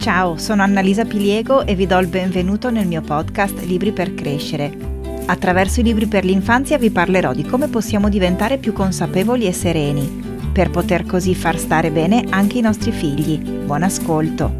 Ciao, 0.00 0.38
sono 0.38 0.62
Annalisa 0.62 1.04
Piliego 1.04 1.66
e 1.66 1.74
vi 1.74 1.86
do 1.86 1.98
il 1.98 2.06
benvenuto 2.06 2.70
nel 2.70 2.86
mio 2.86 3.02
podcast 3.02 3.60
Libri 3.64 3.92
per 3.92 4.14
crescere. 4.14 4.74
Attraverso 5.26 5.80
i 5.80 5.82
libri 5.82 6.06
per 6.06 6.24
l'infanzia 6.24 6.78
vi 6.78 6.90
parlerò 6.90 7.34
di 7.34 7.44
come 7.44 7.68
possiamo 7.68 8.08
diventare 8.08 8.56
più 8.56 8.72
consapevoli 8.72 9.46
e 9.46 9.52
sereni, 9.52 10.48
per 10.54 10.70
poter 10.70 11.04
così 11.04 11.34
far 11.34 11.58
stare 11.58 11.90
bene 11.90 12.24
anche 12.30 12.56
i 12.56 12.62
nostri 12.62 12.92
figli. 12.92 13.40
Buon 13.40 13.82
ascolto! 13.82 14.59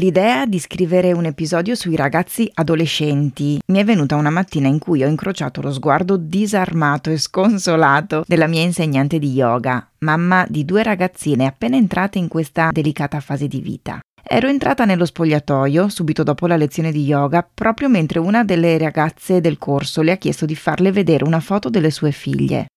L'idea 0.00 0.46
di 0.46 0.58
scrivere 0.58 1.12
un 1.12 1.26
episodio 1.26 1.74
sui 1.74 1.94
ragazzi 1.94 2.50
adolescenti 2.54 3.60
mi 3.66 3.80
è 3.80 3.84
venuta 3.84 4.16
una 4.16 4.30
mattina 4.30 4.66
in 4.66 4.78
cui 4.78 5.04
ho 5.04 5.06
incrociato 5.06 5.60
lo 5.60 5.70
sguardo 5.70 6.16
disarmato 6.16 7.10
e 7.10 7.18
sconsolato 7.18 8.24
della 8.26 8.46
mia 8.46 8.62
insegnante 8.62 9.18
di 9.18 9.30
yoga, 9.30 9.86
mamma 9.98 10.46
di 10.48 10.64
due 10.64 10.82
ragazzine 10.82 11.44
appena 11.44 11.76
entrate 11.76 12.16
in 12.16 12.28
questa 12.28 12.70
delicata 12.72 13.20
fase 13.20 13.46
di 13.46 13.60
vita. 13.60 14.00
Ero 14.22 14.48
entrata 14.48 14.86
nello 14.86 15.04
spogliatoio 15.04 15.90
subito 15.90 16.22
dopo 16.22 16.46
la 16.46 16.56
lezione 16.56 16.92
di 16.92 17.04
yoga 17.04 17.46
proprio 17.52 17.90
mentre 17.90 18.20
una 18.20 18.42
delle 18.42 18.78
ragazze 18.78 19.42
del 19.42 19.58
corso 19.58 20.00
le 20.00 20.12
ha 20.12 20.16
chiesto 20.16 20.46
di 20.46 20.56
farle 20.56 20.92
vedere 20.92 21.24
una 21.24 21.40
foto 21.40 21.68
delle 21.68 21.90
sue 21.90 22.10
figlie. 22.10 22.68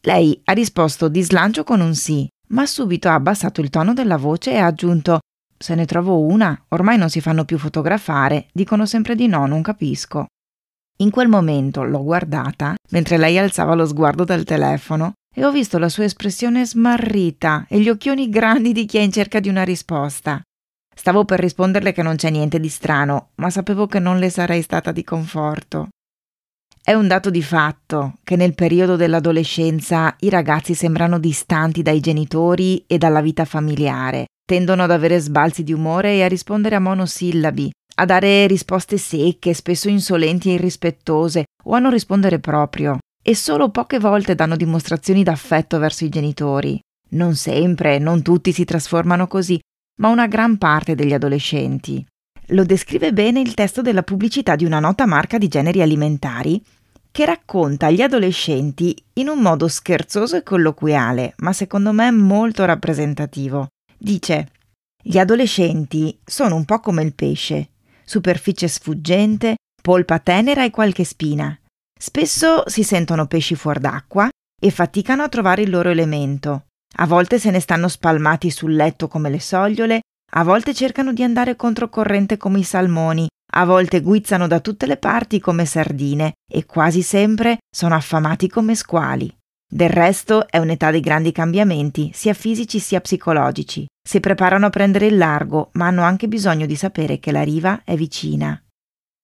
Lei 0.00 0.40
ha 0.44 0.54
risposto 0.54 1.08
di 1.08 1.20
slancio 1.20 1.64
con 1.64 1.82
un 1.82 1.94
sì, 1.94 2.26
ma 2.48 2.64
subito 2.64 3.10
ha 3.10 3.14
abbassato 3.14 3.60
il 3.60 3.68
tono 3.68 3.92
della 3.92 4.16
voce 4.16 4.52
e 4.52 4.56
ha 4.56 4.64
aggiunto 4.64 5.18
se 5.56 5.74
ne 5.74 5.86
trovo 5.86 6.20
una, 6.20 6.64
ormai 6.68 6.98
non 6.98 7.10
si 7.10 7.20
fanno 7.20 7.44
più 7.44 7.58
fotografare, 7.58 8.46
dicono 8.52 8.86
sempre 8.86 9.14
di 9.14 9.26
no, 9.26 9.46
non 9.46 9.62
capisco. 9.62 10.26
In 10.98 11.10
quel 11.10 11.28
momento 11.28 11.82
l'ho 11.82 12.02
guardata 12.02 12.74
mentre 12.90 13.16
lei 13.16 13.36
alzava 13.38 13.74
lo 13.74 13.84
sguardo 13.84 14.24
dal 14.24 14.44
telefono 14.44 15.14
e 15.34 15.44
ho 15.44 15.50
visto 15.50 15.78
la 15.78 15.88
sua 15.88 16.04
espressione 16.04 16.64
smarrita 16.64 17.66
e 17.68 17.80
gli 17.80 17.88
occhioni 17.88 18.28
grandi 18.28 18.72
di 18.72 18.84
chi 18.86 18.98
è 18.98 19.00
in 19.00 19.10
cerca 19.10 19.40
di 19.40 19.48
una 19.48 19.64
risposta. 19.64 20.40
Stavo 20.94 21.24
per 21.24 21.40
risponderle 21.40 21.92
che 21.92 22.02
non 22.02 22.14
c'è 22.14 22.30
niente 22.30 22.60
di 22.60 22.68
strano, 22.68 23.30
ma 23.36 23.50
sapevo 23.50 23.88
che 23.88 23.98
non 23.98 24.18
le 24.18 24.30
sarei 24.30 24.62
stata 24.62 24.92
di 24.92 25.02
conforto. 25.02 25.88
È 26.80 26.92
un 26.92 27.08
dato 27.08 27.30
di 27.30 27.42
fatto 27.42 28.18
che 28.22 28.36
nel 28.36 28.54
periodo 28.54 28.94
dell'adolescenza 28.94 30.14
i 30.20 30.28
ragazzi 30.28 30.74
sembrano 30.74 31.18
distanti 31.18 31.82
dai 31.82 31.98
genitori 31.98 32.84
e 32.86 32.98
dalla 32.98 33.20
vita 33.20 33.44
familiare 33.44 34.26
Tendono 34.46 34.82
ad 34.82 34.90
avere 34.90 35.18
sbalzi 35.20 35.62
di 35.62 35.72
umore 35.72 36.14
e 36.14 36.22
a 36.22 36.28
rispondere 36.28 36.74
a 36.74 36.80
monosillabi, 36.80 37.70
a 37.96 38.04
dare 38.04 38.46
risposte 38.46 38.98
secche, 38.98 39.54
spesso 39.54 39.88
insolenti 39.88 40.50
e 40.50 40.54
irrispettose, 40.54 41.44
o 41.64 41.72
a 41.72 41.78
non 41.78 41.90
rispondere 41.90 42.38
proprio. 42.40 42.98
E 43.22 43.34
solo 43.34 43.70
poche 43.70 43.98
volte 43.98 44.34
danno 44.34 44.56
dimostrazioni 44.56 45.22
d'affetto 45.22 45.78
verso 45.78 46.04
i 46.04 46.10
genitori. 46.10 46.78
Non 47.10 47.36
sempre, 47.36 47.98
non 47.98 48.20
tutti 48.20 48.52
si 48.52 48.64
trasformano 48.64 49.26
così, 49.26 49.58
ma 50.00 50.08
una 50.08 50.26
gran 50.26 50.58
parte 50.58 50.94
degli 50.94 51.14
adolescenti. 51.14 52.04
Lo 52.48 52.64
descrive 52.64 53.14
bene 53.14 53.40
il 53.40 53.54
testo 53.54 53.80
della 53.80 54.02
pubblicità 54.02 54.56
di 54.56 54.66
una 54.66 54.78
nota 54.78 55.06
marca 55.06 55.38
di 55.38 55.48
generi 55.48 55.80
alimentari 55.80 56.62
che 57.10 57.24
racconta 57.24 57.90
gli 57.90 58.02
adolescenti 58.02 58.94
in 59.14 59.28
un 59.28 59.38
modo 59.38 59.68
scherzoso 59.68 60.36
e 60.36 60.42
colloquiale, 60.42 61.34
ma 61.38 61.52
secondo 61.52 61.92
me 61.92 62.10
molto 62.10 62.64
rappresentativo. 62.64 63.68
Dice, 64.04 64.50
gli 65.02 65.16
adolescenti 65.16 66.20
sono 66.22 66.56
un 66.56 66.66
po' 66.66 66.78
come 66.80 67.02
il 67.02 67.14
pesce, 67.14 67.70
superficie 68.04 68.68
sfuggente, 68.68 69.54
polpa 69.80 70.18
tenera 70.18 70.62
e 70.62 70.70
qualche 70.70 71.04
spina. 71.04 71.58
Spesso 71.98 72.64
si 72.66 72.82
sentono 72.82 73.26
pesci 73.26 73.54
fuor 73.54 73.78
d'acqua 73.78 74.28
e 74.60 74.70
faticano 74.70 75.22
a 75.22 75.30
trovare 75.30 75.62
il 75.62 75.70
loro 75.70 75.88
elemento. 75.88 76.66
A 76.96 77.06
volte 77.06 77.38
se 77.38 77.50
ne 77.50 77.60
stanno 77.60 77.88
spalmati 77.88 78.50
sul 78.50 78.74
letto 78.74 79.08
come 79.08 79.30
le 79.30 79.40
sogliole, 79.40 80.00
a 80.32 80.44
volte 80.44 80.74
cercano 80.74 81.14
di 81.14 81.22
andare 81.22 81.56
controcorrente 81.56 82.36
come 82.36 82.58
i 82.58 82.62
salmoni, 82.62 83.26
a 83.54 83.64
volte 83.64 84.02
guizzano 84.02 84.46
da 84.46 84.60
tutte 84.60 84.84
le 84.84 84.98
parti 84.98 85.40
come 85.40 85.64
sardine 85.64 86.34
e 86.46 86.66
quasi 86.66 87.00
sempre 87.00 87.56
sono 87.74 87.94
affamati 87.94 88.50
come 88.50 88.74
squali. 88.74 89.34
Del 89.74 89.90
resto 89.90 90.46
è 90.46 90.58
un'età 90.58 90.92
di 90.92 91.00
grandi 91.00 91.32
cambiamenti, 91.32 92.12
sia 92.14 92.32
fisici 92.32 92.78
sia 92.78 93.00
psicologici. 93.00 93.86
Si 94.00 94.20
preparano 94.20 94.66
a 94.66 94.70
prendere 94.70 95.06
il 95.06 95.16
largo, 95.16 95.70
ma 95.72 95.88
hanno 95.88 96.02
anche 96.02 96.28
bisogno 96.28 96.64
di 96.64 96.76
sapere 96.76 97.18
che 97.18 97.32
la 97.32 97.42
riva 97.42 97.82
è 97.82 97.96
vicina. 97.96 98.56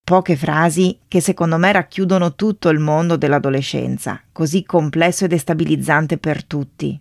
Poche 0.05 0.35
frasi 0.35 0.99
che 1.07 1.21
secondo 1.21 1.57
me 1.57 1.71
racchiudono 1.71 2.35
tutto 2.35 2.69
il 2.69 2.81
mondo 2.81 3.15
dell'adolescenza, 3.15 4.23
così 4.33 4.65
complesso 4.65 5.25
e 5.25 5.29
destabilizzante 5.29 6.19
per 6.19 6.43
tutti. 6.43 7.01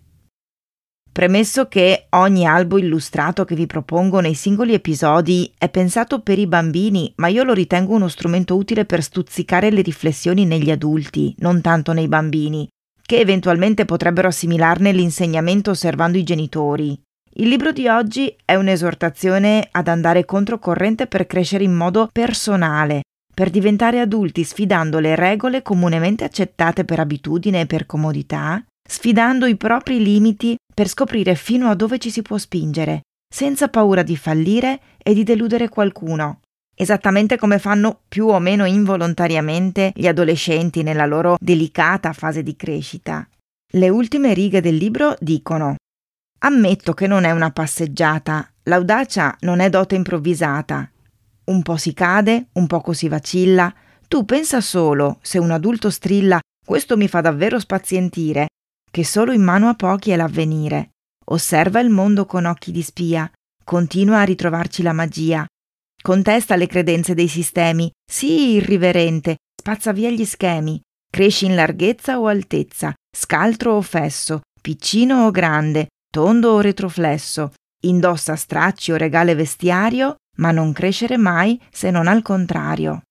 Premesso 1.10 1.66
che 1.66 2.06
ogni 2.10 2.46
albo 2.46 2.78
illustrato 2.78 3.44
che 3.44 3.56
vi 3.56 3.66
propongo 3.66 4.20
nei 4.20 4.34
singoli 4.34 4.74
episodi 4.74 5.52
è 5.58 5.68
pensato 5.68 6.20
per 6.20 6.38
i 6.38 6.46
bambini, 6.46 7.12
ma 7.16 7.26
io 7.26 7.42
lo 7.42 7.52
ritengo 7.52 7.94
uno 7.94 8.06
strumento 8.06 8.54
utile 8.54 8.84
per 8.84 9.02
stuzzicare 9.02 9.72
le 9.72 9.82
riflessioni 9.82 10.46
negli 10.46 10.70
adulti, 10.70 11.34
non 11.38 11.60
tanto 11.60 11.92
nei 11.92 12.06
bambini, 12.06 12.68
che 13.10 13.18
eventualmente 13.18 13.86
potrebbero 13.86 14.28
assimilarne 14.28 14.92
l'insegnamento 14.92 15.72
osservando 15.72 16.16
i 16.16 16.22
genitori. 16.22 16.96
Il 17.38 17.48
libro 17.48 17.72
di 17.72 17.88
oggi 17.88 18.32
è 18.44 18.54
un'esortazione 18.54 19.66
ad 19.68 19.88
andare 19.88 20.24
controcorrente 20.24 21.08
per 21.08 21.26
crescere 21.26 21.64
in 21.64 21.74
modo 21.74 22.08
personale, 22.12 23.00
per 23.34 23.50
diventare 23.50 23.98
adulti 23.98 24.44
sfidando 24.44 25.00
le 25.00 25.16
regole 25.16 25.60
comunemente 25.60 26.22
accettate 26.22 26.84
per 26.84 27.00
abitudine 27.00 27.62
e 27.62 27.66
per 27.66 27.84
comodità, 27.84 28.64
sfidando 28.88 29.46
i 29.46 29.56
propri 29.56 30.00
limiti 30.00 30.54
per 30.72 30.86
scoprire 30.86 31.34
fino 31.34 31.68
a 31.68 31.74
dove 31.74 31.98
ci 31.98 32.10
si 32.10 32.22
può 32.22 32.38
spingere, 32.38 33.00
senza 33.28 33.66
paura 33.66 34.04
di 34.04 34.16
fallire 34.16 34.78
e 35.02 35.14
di 35.14 35.24
deludere 35.24 35.68
qualcuno, 35.68 36.42
esattamente 36.80 37.36
come 37.36 37.58
fanno 37.58 38.00
più 38.08 38.28
o 38.28 38.38
meno 38.38 38.64
involontariamente 38.64 39.92
gli 39.94 40.06
adolescenti 40.06 40.82
nella 40.82 41.04
loro 41.04 41.36
delicata 41.38 42.14
fase 42.14 42.42
di 42.42 42.56
crescita. 42.56 43.28
Le 43.72 43.88
ultime 43.90 44.32
righe 44.32 44.62
del 44.62 44.76
libro 44.76 45.14
dicono 45.20 45.76
Ammetto 46.38 46.94
che 46.94 47.06
non 47.06 47.24
è 47.24 47.32
una 47.32 47.50
passeggiata, 47.50 48.50
l'audacia 48.62 49.36
non 49.40 49.60
è 49.60 49.68
dote 49.68 49.94
improvvisata. 49.94 50.90
Un 51.44 51.60
po' 51.60 51.76
si 51.76 51.92
cade, 51.92 52.46
un 52.54 52.66
poco 52.66 52.94
si 52.94 53.08
vacilla. 53.08 53.72
Tu 54.08 54.24
pensa 54.24 54.62
solo, 54.62 55.18
se 55.20 55.38
un 55.38 55.50
adulto 55.50 55.90
strilla, 55.90 56.40
questo 56.64 56.96
mi 56.96 57.08
fa 57.08 57.20
davvero 57.20 57.58
spazientire, 57.58 58.48
che 58.90 59.04
solo 59.04 59.32
in 59.32 59.42
mano 59.42 59.68
a 59.68 59.74
pochi 59.74 60.12
è 60.12 60.16
l'avvenire. 60.16 60.92
Osserva 61.26 61.80
il 61.80 61.90
mondo 61.90 62.24
con 62.24 62.46
occhi 62.46 62.72
di 62.72 62.80
spia, 62.80 63.30
continua 63.62 64.20
a 64.20 64.24
ritrovarci 64.24 64.82
la 64.82 64.94
magia, 64.94 65.44
Contesta 66.02 66.56
le 66.56 66.66
credenze 66.66 67.14
dei 67.14 67.28
sistemi, 67.28 67.90
sii 68.10 68.54
irriverente, 68.54 69.36
spazza 69.54 69.92
via 69.92 70.08
gli 70.08 70.24
schemi, 70.24 70.80
cresci 71.10 71.44
in 71.44 71.54
larghezza 71.54 72.18
o 72.18 72.26
altezza, 72.26 72.94
scaltro 73.14 73.74
o 73.74 73.82
fesso, 73.82 74.40
piccino 74.62 75.26
o 75.26 75.30
grande, 75.30 75.88
tondo 76.10 76.52
o 76.52 76.60
retroflesso, 76.60 77.52
indossa 77.82 78.34
stracci 78.34 78.92
o 78.92 78.96
regale 78.96 79.34
vestiario, 79.34 80.16
ma 80.38 80.50
non 80.52 80.72
crescere 80.72 81.18
mai 81.18 81.60
se 81.70 81.90
non 81.90 82.06
al 82.06 82.22
contrario. 82.22 83.02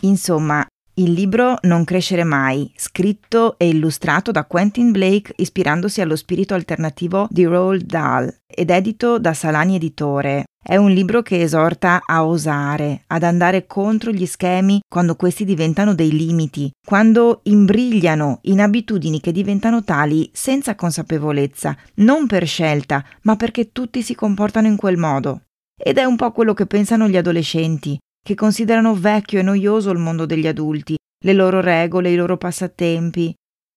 Insomma, 0.00 0.66
il 0.96 1.12
libro 1.12 1.56
Non 1.62 1.82
crescere 1.82 2.22
mai, 2.22 2.70
scritto 2.76 3.58
e 3.58 3.66
illustrato 3.66 4.30
da 4.30 4.44
Quentin 4.44 4.92
Blake 4.92 5.32
ispirandosi 5.36 6.00
allo 6.00 6.14
spirito 6.14 6.54
alternativo 6.54 7.26
di 7.30 7.44
Roald 7.44 7.82
Dahl 7.82 8.32
ed 8.46 8.70
edito 8.70 9.18
da 9.18 9.34
Salani 9.34 9.74
Editore. 9.74 10.44
È 10.64 10.76
un 10.76 10.92
libro 10.92 11.22
che 11.22 11.40
esorta 11.40 12.02
a 12.06 12.24
osare, 12.24 13.02
ad 13.08 13.24
andare 13.24 13.66
contro 13.66 14.12
gli 14.12 14.24
schemi 14.24 14.80
quando 14.88 15.16
questi 15.16 15.44
diventano 15.44 15.94
dei 15.94 16.12
limiti, 16.12 16.70
quando 16.86 17.40
imbrigliano 17.42 18.38
in 18.42 18.60
abitudini 18.60 19.20
che 19.20 19.32
diventano 19.32 19.82
tali 19.82 20.30
senza 20.32 20.76
consapevolezza, 20.76 21.76
non 21.96 22.28
per 22.28 22.46
scelta, 22.46 23.04
ma 23.22 23.34
perché 23.34 23.72
tutti 23.72 24.00
si 24.00 24.14
comportano 24.14 24.68
in 24.68 24.76
quel 24.76 24.96
modo. 24.96 25.40
Ed 25.76 25.98
è 25.98 26.04
un 26.04 26.14
po' 26.14 26.30
quello 26.30 26.54
che 26.54 26.66
pensano 26.66 27.08
gli 27.08 27.16
adolescenti, 27.16 27.98
che 28.24 28.34
considerano 28.34 28.94
vecchio 28.94 29.38
e 29.38 29.42
noioso 29.42 29.90
il 29.90 29.98
mondo 29.98 30.24
degli 30.24 30.46
adulti, 30.46 30.96
le 31.24 31.32
loro 31.34 31.60
regole, 31.60 32.10
i 32.10 32.16
loro 32.16 32.38
passatempi. 32.38 33.34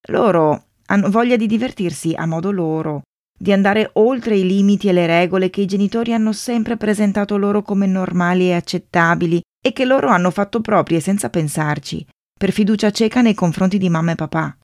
Loro 0.08 0.68
hanno 0.86 1.10
voglia 1.10 1.36
di 1.36 1.48
divertirsi 1.48 2.14
a 2.16 2.26
modo 2.26 2.50
loro, 2.52 3.02
di 3.38 3.52
andare 3.52 3.90
oltre 3.94 4.38
i 4.38 4.48
limiti 4.48 4.88
e 4.88 4.94
le 4.94 5.06
regole 5.06 5.50
che 5.50 5.60
i 5.60 5.66
genitori 5.66 6.14
hanno 6.14 6.32
sempre 6.32 6.78
presentato 6.78 7.36
loro 7.36 7.62
come 7.62 7.88
normali 7.88 8.48
e 8.48 8.54
accettabili 8.54 9.42
e 9.62 9.74
che 9.74 9.84
loro 9.84 10.08
hanno 10.08 10.32
fatto 10.32 10.62
proprie 10.62 11.02
senza 11.02 11.30
pensarci, 11.30 12.08
per 12.34 12.54
fiducia 12.54 12.90
cieca 12.92 13.22
nei 13.22 13.34
confronti 13.34 13.78
di 13.78 13.90
mamma 13.90 14.14
e 14.14 14.16
papà. 14.16 14.58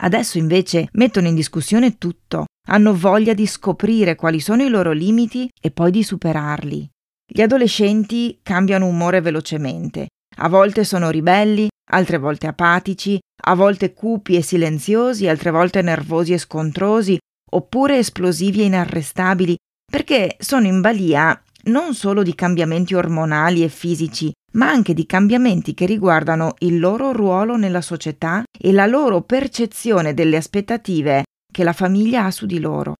Adesso 0.00 0.36
invece 0.36 0.88
mettono 0.94 1.28
in 1.28 1.36
discussione 1.36 1.96
tutto, 1.96 2.46
hanno 2.66 2.92
voglia 2.92 3.34
di 3.34 3.46
scoprire 3.46 4.16
quali 4.16 4.40
sono 4.40 4.64
i 4.64 4.68
loro 4.68 4.90
limiti 4.90 5.48
e 5.60 5.70
poi 5.70 5.92
di 5.92 6.02
superarli. 6.02 6.90
Gli 7.30 7.42
adolescenti 7.42 8.40
cambiano 8.42 8.86
umore 8.86 9.20
velocemente. 9.20 10.06
A 10.38 10.48
volte 10.48 10.82
sono 10.82 11.10
ribelli, 11.10 11.68
altre 11.90 12.16
volte 12.16 12.46
apatici, 12.46 13.18
a 13.44 13.54
volte 13.54 13.92
cupi 13.92 14.36
e 14.36 14.42
silenziosi, 14.42 15.28
altre 15.28 15.50
volte 15.50 15.82
nervosi 15.82 16.32
e 16.32 16.38
scontrosi, 16.38 17.18
oppure 17.50 17.98
esplosivi 17.98 18.62
e 18.62 18.64
inarrestabili, 18.64 19.56
perché 19.90 20.36
sono 20.38 20.66
in 20.66 20.80
balia 20.80 21.38
non 21.64 21.94
solo 21.94 22.22
di 22.22 22.34
cambiamenti 22.34 22.94
ormonali 22.94 23.62
e 23.62 23.68
fisici, 23.68 24.32
ma 24.52 24.70
anche 24.70 24.94
di 24.94 25.04
cambiamenti 25.04 25.74
che 25.74 25.84
riguardano 25.84 26.54
il 26.60 26.78
loro 26.78 27.12
ruolo 27.12 27.56
nella 27.56 27.82
società 27.82 28.42
e 28.58 28.72
la 28.72 28.86
loro 28.86 29.20
percezione 29.20 30.14
delle 30.14 30.38
aspettative 30.38 31.24
che 31.52 31.62
la 31.62 31.74
famiglia 31.74 32.24
ha 32.24 32.30
su 32.30 32.46
di 32.46 32.58
loro. 32.58 32.94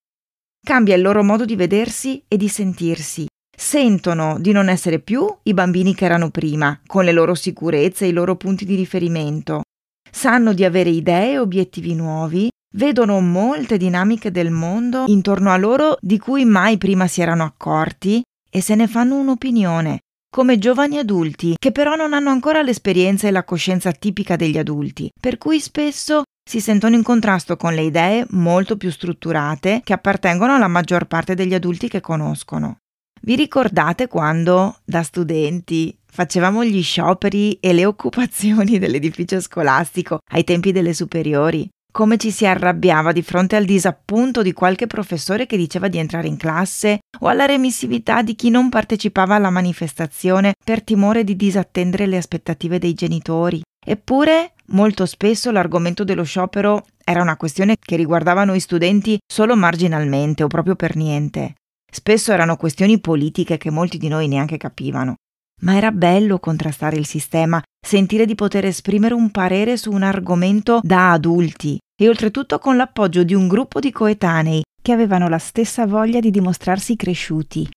Cambia 0.60 0.94
il 0.94 1.02
loro 1.02 1.24
modo 1.24 1.46
di 1.46 1.56
vedersi 1.56 2.22
e 2.28 2.36
di 2.36 2.48
sentirsi. 2.48 3.26
Sentono 3.60 4.38
di 4.38 4.52
non 4.52 4.68
essere 4.68 5.00
più 5.00 5.26
i 5.42 5.52
bambini 5.52 5.92
che 5.92 6.04
erano 6.04 6.30
prima, 6.30 6.80
con 6.86 7.04
le 7.04 7.10
loro 7.10 7.34
sicurezze 7.34 8.04
e 8.04 8.08
i 8.08 8.12
loro 8.12 8.36
punti 8.36 8.64
di 8.64 8.76
riferimento. 8.76 9.62
Sanno 10.08 10.52
di 10.52 10.64
avere 10.64 10.90
idee 10.90 11.32
e 11.32 11.38
obiettivi 11.40 11.96
nuovi, 11.96 12.48
vedono 12.76 13.20
molte 13.20 13.76
dinamiche 13.76 14.30
del 14.30 14.52
mondo 14.52 15.06
intorno 15.08 15.50
a 15.50 15.56
loro 15.56 15.96
di 16.00 16.20
cui 16.20 16.44
mai 16.44 16.78
prima 16.78 17.08
si 17.08 17.20
erano 17.20 17.42
accorti 17.42 18.22
e 18.48 18.60
se 18.60 18.76
ne 18.76 18.86
fanno 18.86 19.16
un'opinione, 19.16 19.98
come 20.30 20.58
giovani 20.58 20.96
adulti, 20.96 21.56
che 21.58 21.72
però 21.72 21.96
non 21.96 22.12
hanno 22.12 22.30
ancora 22.30 22.62
l'esperienza 22.62 23.26
e 23.26 23.32
la 23.32 23.42
coscienza 23.42 23.90
tipica 23.90 24.36
degli 24.36 24.56
adulti, 24.56 25.10
per 25.20 25.36
cui 25.36 25.58
spesso 25.58 26.22
si 26.48 26.60
sentono 26.60 26.94
in 26.94 27.02
contrasto 27.02 27.56
con 27.56 27.74
le 27.74 27.82
idee 27.82 28.24
molto 28.30 28.76
più 28.76 28.90
strutturate 28.92 29.80
che 29.82 29.94
appartengono 29.94 30.54
alla 30.54 30.68
maggior 30.68 31.06
parte 31.06 31.34
degli 31.34 31.54
adulti 31.54 31.88
che 31.88 32.00
conoscono. 32.00 32.78
Vi 33.20 33.36
ricordate 33.36 34.06
quando, 34.08 34.76
da 34.84 35.02
studenti, 35.02 35.96
facevamo 36.04 36.64
gli 36.64 36.82
scioperi 36.82 37.58
e 37.60 37.72
le 37.72 37.84
occupazioni 37.84 38.78
dell'edificio 38.80 39.40
scolastico 39.40 40.20
ai 40.32 40.44
tempi 40.44 40.72
delle 40.72 40.94
superiori? 40.94 41.68
come 41.98 42.16
ci 42.16 42.30
si 42.30 42.46
arrabbiava 42.46 43.10
di 43.10 43.22
fronte 43.22 43.56
al 43.56 43.64
disappunto 43.64 44.42
di 44.42 44.52
qualche 44.52 44.86
professore 44.86 45.46
che 45.46 45.56
diceva 45.56 45.88
di 45.88 45.98
entrare 45.98 46.28
in 46.28 46.36
classe 46.36 47.00
o 47.20 47.26
alla 47.26 47.44
remissività 47.44 48.22
di 48.22 48.36
chi 48.36 48.50
non 48.50 48.68
partecipava 48.68 49.34
alla 49.34 49.50
manifestazione 49.50 50.52
per 50.64 50.84
timore 50.84 51.24
di 51.24 51.34
disattendere 51.34 52.06
le 52.06 52.18
aspettative 52.18 52.78
dei 52.78 52.94
genitori. 52.94 53.62
Eppure, 53.84 54.52
molto 54.66 55.06
spesso 55.06 55.50
l'argomento 55.50 56.04
dello 56.04 56.22
sciopero 56.22 56.84
era 57.02 57.20
una 57.20 57.36
questione 57.36 57.74
che 57.80 57.96
riguardava 57.96 58.44
noi 58.44 58.60
studenti 58.60 59.18
solo 59.26 59.56
marginalmente 59.56 60.44
o 60.44 60.46
proprio 60.46 60.76
per 60.76 60.94
niente. 60.94 61.54
Spesso 61.90 62.32
erano 62.32 62.56
questioni 62.56 63.00
politiche 63.00 63.56
che 63.56 63.70
molti 63.70 63.98
di 63.98 64.08
noi 64.08 64.28
neanche 64.28 64.56
capivano. 64.56 65.14
Ma 65.62 65.76
era 65.76 65.90
bello 65.90 66.38
contrastare 66.38 66.96
il 66.96 67.06
sistema, 67.06 67.60
sentire 67.84 68.26
di 68.26 68.34
poter 68.34 68.64
esprimere 68.64 69.14
un 69.14 69.30
parere 69.30 69.76
su 69.76 69.90
un 69.90 70.02
argomento 70.02 70.80
da 70.82 71.12
adulti, 71.12 71.78
e 72.00 72.08
oltretutto 72.08 72.58
con 72.58 72.76
l'appoggio 72.76 73.24
di 73.24 73.34
un 73.34 73.48
gruppo 73.48 73.80
di 73.80 73.90
coetanei 73.90 74.62
che 74.80 74.92
avevano 74.92 75.28
la 75.28 75.38
stessa 75.38 75.86
voglia 75.86 76.20
di 76.20 76.30
dimostrarsi 76.30 76.94
cresciuti. 76.94 77.68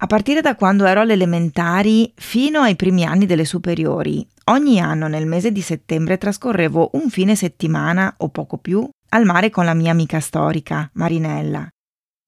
A 0.00 0.06
partire 0.06 0.40
da 0.40 0.54
quando 0.54 0.86
ero 0.86 1.00
alle 1.00 1.14
elementari 1.14 2.12
fino 2.14 2.60
ai 2.60 2.76
primi 2.76 3.04
anni 3.04 3.26
delle 3.26 3.44
superiori, 3.44 4.26
ogni 4.44 4.80
anno 4.80 5.08
nel 5.08 5.26
mese 5.26 5.50
di 5.50 5.60
settembre 5.60 6.16
trascorrevo 6.16 6.90
un 6.92 7.10
fine 7.10 7.34
settimana 7.34 8.14
o 8.18 8.28
poco 8.28 8.58
più 8.58 8.88
al 9.10 9.24
mare 9.24 9.50
con 9.50 9.64
la 9.64 9.74
mia 9.74 9.90
amica 9.90 10.20
storica, 10.20 10.88
Marinella. 10.94 11.68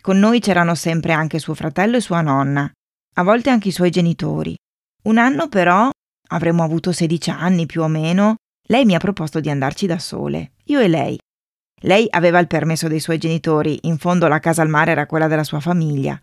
Con 0.00 0.18
noi 0.18 0.40
c'erano 0.40 0.74
sempre 0.74 1.12
anche 1.12 1.38
suo 1.38 1.54
fratello 1.54 1.96
e 1.96 2.00
sua 2.00 2.20
nonna, 2.20 2.70
a 3.14 3.22
volte 3.22 3.50
anche 3.50 3.68
i 3.68 3.72
suoi 3.72 3.90
genitori. 3.90 4.56
Un 5.02 5.18
anno 5.18 5.48
però, 5.48 5.90
avremmo 6.28 6.62
avuto 6.62 6.92
16 6.92 7.30
anni 7.30 7.66
più 7.66 7.82
o 7.82 7.88
meno, 7.88 8.36
lei 8.68 8.84
mi 8.84 8.94
ha 8.94 8.98
proposto 8.98 9.40
di 9.40 9.50
andarci 9.50 9.86
da 9.86 9.98
sole, 9.98 10.52
io 10.64 10.80
e 10.80 10.88
lei, 10.88 11.18
lei 11.82 12.06
aveva 12.10 12.38
il 12.38 12.46
permesso 12.46 12.88
dei 12.88 13.00
suoi 13.00 13.18
genitori, 13.18 13.78
in 13.82 13.96
fondo 13.96 14.28
la 14.28 14.38
casa 14.38 14.62
al 14.62 14.68
mare 14.68 14.90
era 14.90 15.06
quella 15.06 15.28
della 15.28 15.44
sua 15.44 15.60
famiglia. 15.60 16.18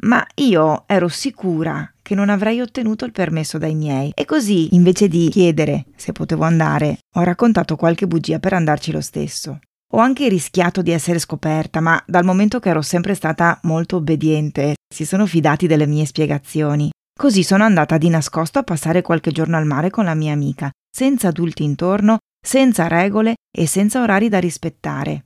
Ma 0.00 0.24
io 0.36 0.84
ero 0.86 1.08
sicura 1.08 1.92
che 2.02 2.14
non 2.14 2.28
avrei 2.28 2.60
ottenuto 2.60 3.04
il 3.04 3.12
permesso 3.12 3.58
dai 3.58 3.74
miei 3.74 4.12
e 4.14 4.24
così, 4.24 4.74
invece 4.74 5.08
di 5.08 5.28
chiedere 5.28 5.86
se 5.96 6.12
potevo 6.12 6.44
andare, 6.44 6.98
ho 7.16 7.22
raccontato 7.22 7.74
qualche 7.76 8.06
bugia 8.06 8.38
per 8.38 8.52
andarci 8.52 8.92
lo 8.92 9.00
stesso. 9.00 9.58
Ho 9.92 9.98
anche 9.98 10.28
rischiato 10.28 10.82
di 10.82 10.90
essere 10.90 11.18
scoperta, 11.18 11.80
ma 11.80 12.02
dal 12.06 12.24
momento 12.24 12.60
che 12.60 12.68
ero 12.68 12.82
sempre 12.82 13.14
stata 13.14 13.58
molto 13.62 13.96
obbediente, 13.96 14.74
si 14.86 15.06
sono 15.06 15.24
fidati 15.24 15.66
delle 15.66 15.86
mie 15.86 16.04
spiegazioni. 16.04 16.90
Così 17.18 17.42
sono 17.42 17.64
andata 17.64 17.96
di 17.96 18.10
nascosto 18.10 18.58
a 18.58 18.62
passare 18.62 19.00
qualche 19.00 19.32
giorno 19.32 19.56
al 19.56 19.64
mare 19.64 19.88
con 19.88 20.04
la 20.04 20.14
mia 20.14 20.32
amica, 20.32 20.70
senza 20.94 21.28
adulti 21.28 21.64
intorno 21.64 22.18
senza 22.40 22.86
regole 22.86 23.34
e 23.50 23.66
senza 23.66 24.02
orari 24.02 24.28
da 24.28 24.38
rispettare. 24.38 25.24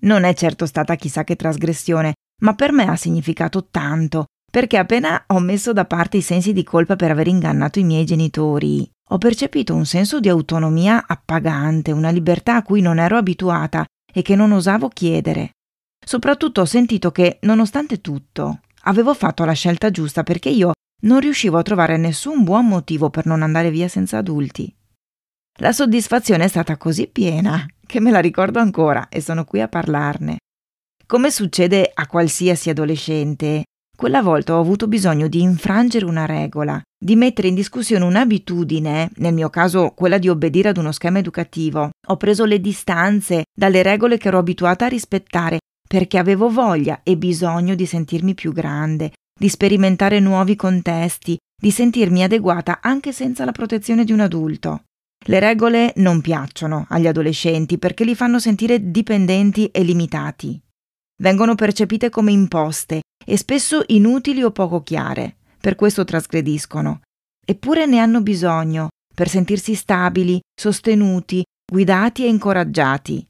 Non 0.00 0.24
è 0.24 0.34
certo 0.34 0.66
stata 0.66 0.94
chissà 0.94 1.24
che 1.24 1.36
trasgressione, 1.36 2.14
ma 2.42 2.54
per 2.54 2.72
me 2.72 2.84
ha 2.84 2.96
significato 2.96 3.68
tanto, 3.70 4.26
perché 4.50 4.76
appena 4.76 5.24
ho 5.28 5.38
messo 5.40 5.72
da 5.72 5.84
parte 5.84 6.18
i 6.18 6.22
sensi 6.22 6.52
di 6.52 6.62
colpa 6.64 6.96
per 6.96 7.10
aver 7.10 7.28
ingannato 7.28 7.78
i 7.78 7.84
miei 7.84 8.04
genitori, 8.04 8.88
ho 9.10 9.18
percepito 9.18 9.74
un 9.74 9.84
senso 9.84 10.20
di 10.20 10.28
autonomia 10.28 11.04
appagante, 11.06 11.92
una 11.92 12.10
libertà 12.10 12.56
a 12.56 12.62
cui 12.62 12.80
non 12.80 12.98
ero 12.98 13.16
abituata 13.16 13.84
e 14.12 14.22
che 14.22 14.36
non 14.36 14.52
osavo 14.52 14.88
chiedere. 14.88 15.52
Soprattutto 16.04 16.60
ho 16.60 16.64
sentito 16.64 17.10
che, 17.10 17.38
nonostante 17.42 18.00
tutto, 18.00 18.60
avevo 18.82 19.14
fatto 19.14 19.44
la 19.44 19.52
scelta 19.52 19.90
giusta 19.90 20.22
perché 20.22 20.48
io 20.48 20.72
non 21.02 21.20
riuscivo 21.20 21.58
a 21.58 21.62
trovare 21.62 21.96
nessun 21.96 22.44
buon 22.44 22.66
motivo 22.66 23.10
per 23.10 23.26
non 23.26 23.42
andare 23.42 23.70
via 23.70 23.88
senza 23.88 24.18
adulti. 24.18 24.74
La 25.58 25.72
soddisfazione 25.72 26.44
è 26.44 26.48
stata 26.48 26.76
così 26.76 27.06
piena 27.08 27.66
che 27.84 28.00
me 28.00 28.10
la 28.10 28.20
ricordo 28.20 28.58
ancora 28.58 29.08
e 29.08 29.20
sono 29.20 29.44
qui 29.44 29.60
a 29.60 29.68
parlarne. 29.68 30.38
Come 31.06 31.30
succede 31.30 31.90
a 31.92 32.06
qualsiasi 32.06 32.70
adolescente, 32.70 33.64
quella 34.02 34.20
volta 34.20 34.56
ho 34.56 34.60
avuto 34.60 34.88
bisogno 34.88 35.28
di 35.28 35.42
infrangere 35.42 36.04
una 36.06 36.26
regola, 36.26 36.82
di 36.98 37.14
mettere 37.14 37.46
in 37.46 37.54
discussione 37.54 38.04
un'abitudine, 38.04 39.12
nel 39.18 39.32
mio 39.32 39.48
caso 39.48 39.92
quella 39.94 40.18
di 40.18 40.28
obbedire 40.28 40.70
ad 40.70 40.76
uno 40.76 40.90
schema 40.90 41.20
educativo. 41.20 41.90
Ho 42.08 42.16
preso 42.16 42.44
le 42.44 42.60
distanze 42.60 43.44
dalle 43.56 43.80
regole 43.84 44.18
che 44.18 44.26
ero 44.26 44.38
abituata 44.38 44.86
a 44.86 44.88
rispettare 44.88 45.60
perché 45.88 46.18
avevo 46.18 46.50
voglia 46.50 47.02
e 47.04 47.16
bisogno 47.16 47.76
di 47.76 47.86
sentirmi 47.86 48.34
più 48.34 48.52
grande, 48.52 49.12
di 49.38 49.48
sperimentare 49.48 50.18
nuovi 50.18 50.56
contesti, 50.56 51.36
di 51.56 51.70
sentirmi 51.70 52.24
adeguata 52.24 52.80
anche 52.82 53.12
senza 53.12 53.44
la 53.44 53.52
protezione 53.52 54.02
di 54.02 54.10
un 54.10 54.18
adulto. 54.18 54.82
Le 55.26 55.38
regole 55.38 55.92
non 55.98 56.20
piacciono 56.20 56.86
agli 56.88 57.06
adolescenti 57.06 57.78
perché 57.78 58.02
li 58.02 58.16
fanno 58.16 58.40
sentire 58.40 58.90
dipendenti 58.90 59.66
e 59.66 59.84
limitati. 59.84 60.60
Vengono 61.22 61.54
percepite 61.54 62.10
come 62.10 62.32
imposte 62.32 63.01
e 63.24 63.36
spesso 63.36 63.82
inutili 63.88 64.42
o 64.42 64.50
poco 64.50 64.82
chiare, 64.82 65.36
per 65.60 65.74
questo 65.74 66.04
trasgrediscono. 66.04 67.00
Eppure 67.44 67.86
ne 67.86 67.98
hanno 67.98 68.20
bisogno 68.20 68.88
per 69.14 69.28
sentirsi 69.28 69.74
stabili, 69.74 70.40
sostenuti, 70.58 71.42
guidati 71.70 72.24
e 72.24 72.28
incoraggiati. 72.28 73.26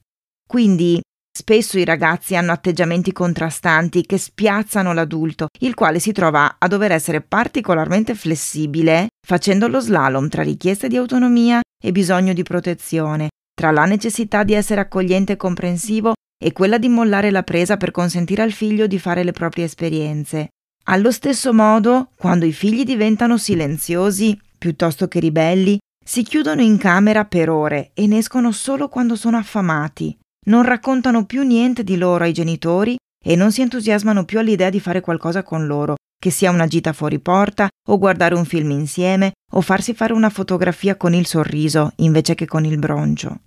Quindi 0.47 1.01
Spesso 1.35 1.79
i 1.79 1.83
ragazzi 1.83 2.35
hanno 2.35 2.51
atteggiamenti 2.51 3.11
contrastanti 3.11 4.05
che 4.05 4.19
spiazzano 4.19 4.93
l'adulto, 4.93 5.47
il 5.61 5.73
quale 5.73 5.97
si 5.97 6.11
trova 6.11 6.57
a 6.59 6.67
dover 6.67 6.91
essere 6.91 7.21
particolarmente 7.21 8.13
flessibile, 8.13 9.07
facendo 9.19 9.67
lo 9.67 9.79
slalom 9.79 10.29
tra 10.29 10.43
richieste 10.43 10.87
di 10.87 10.95
autonomia 10.95 11.59
e 11.83 11.91
bisogno 11.91 12.33
di 12.33 12.43
protezione, 12.43 13.29
tra 13.51 13.71
la 13.71 13.85
necessità 13.85 14.43
di 14.43 14.53
essere 14.53 14.81
accogliente 14.81 15.33
e 15.33 15.37
comprensivo 15.37 16.13
e 16.43 16.51
quella 16.51 16.77
di 16.77 16.89
mollare 16.89 17.31
la 17.31 17.43
presa 17.43 17.77
per 17.77 17.91
consentire 17.91 18.41
al 18.41 18.51
figlio 18.51 18.85
di 18.85 18.99
fare 18.99 19.23
le 19.23 19.31
proprie 19.31 19.65
esperienze. 19.65 20.49
Allo 20.87 21.11
stesso 21.11 21.53
modo, 21.53 22.09
quando 22.17 22.45
i 22.45 22.51
figli 22.51 22.83
diventano 22.83 23.37
silenziosi, 23.37 24.37
piuttosto 24.57 25.07
che 25.07 25.19
ribelli, 25.19 25.77
si 26.03 26.23
chiudono 26.23 26.61
in 26.61 26.77
camera 26.77 27.23
per 27.25 27.49
ore 27.49 27.91
e 27.93 28.07
ne 28.07 28.17
escono 28.17 28.51
solo 28.51 28.89
quando 28.89 29.15
sono 29.15 29.37
affamati 29.37 30.17
non 30.45 30.63
raccontano 30.63 31.25
più 31.25 31.43
niente 31.43 31.83
di 31.83 31.97
loro 31.97 32.23
ai 32.23 32.33
genitori 32.33 32.97
e 33.23 33.35
non 33.35 33.51
si 33.51 33.61
entusiasmano 33.61 34.25
più 34.25 34.39
all'idea 34.39 34.69
di 34.69 34.79
fare 34.79 34.99
qualcosa 34.99 35.43
con 35.43 35.65
loro, 35.65 35.95
che 36.19 36.29
sia 36.29 36.51
una 36.51 36.67
gita 36.67 36.91
fuori 36.91 37.19
porta, 37.19 37.67
o 37.87 37.97
guardare 37.97 38.35
un 38.35 38.45
film 38.45 38.71
insieme, 38.71 39.33
o 39.53 39.61
farsi 39.61 39.93
fare 39.93 40.13
una 40.13 40.29
fotografia 40.29 40.97
con 40.97 41.13
il 41.13 41.25
sorriso 41.25 41.93
invece 41.97 42.35
che 42.35 42.45
con 42.45 42.65
il 42.65 42.77
broncio. 42.77 43.41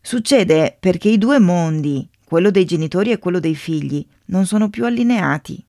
Succede 0.00 0.76
perché 0.78 1.08
i 1.08 1.18
due 1.18 1.38
mondi, 1.38 2.08
quello 2.24 2.50
dei 2.50 2.64
genitori 2.64 3.10
e 3.10 3.18
quello 3.18 3.40
dei 3.40 3.54
figli, 3.54 4.04
non 4.26 4.46
sono 4.46 4.70
più 4.70 4.84
allineati. 4.84 5.64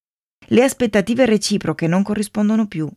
Le 0.47 0.63
aspettative 0.63 1.25
reciproche 1.25 1.88
non 1.88 2.03
corrispondono 2.03 2.67
più. 2.67 2.89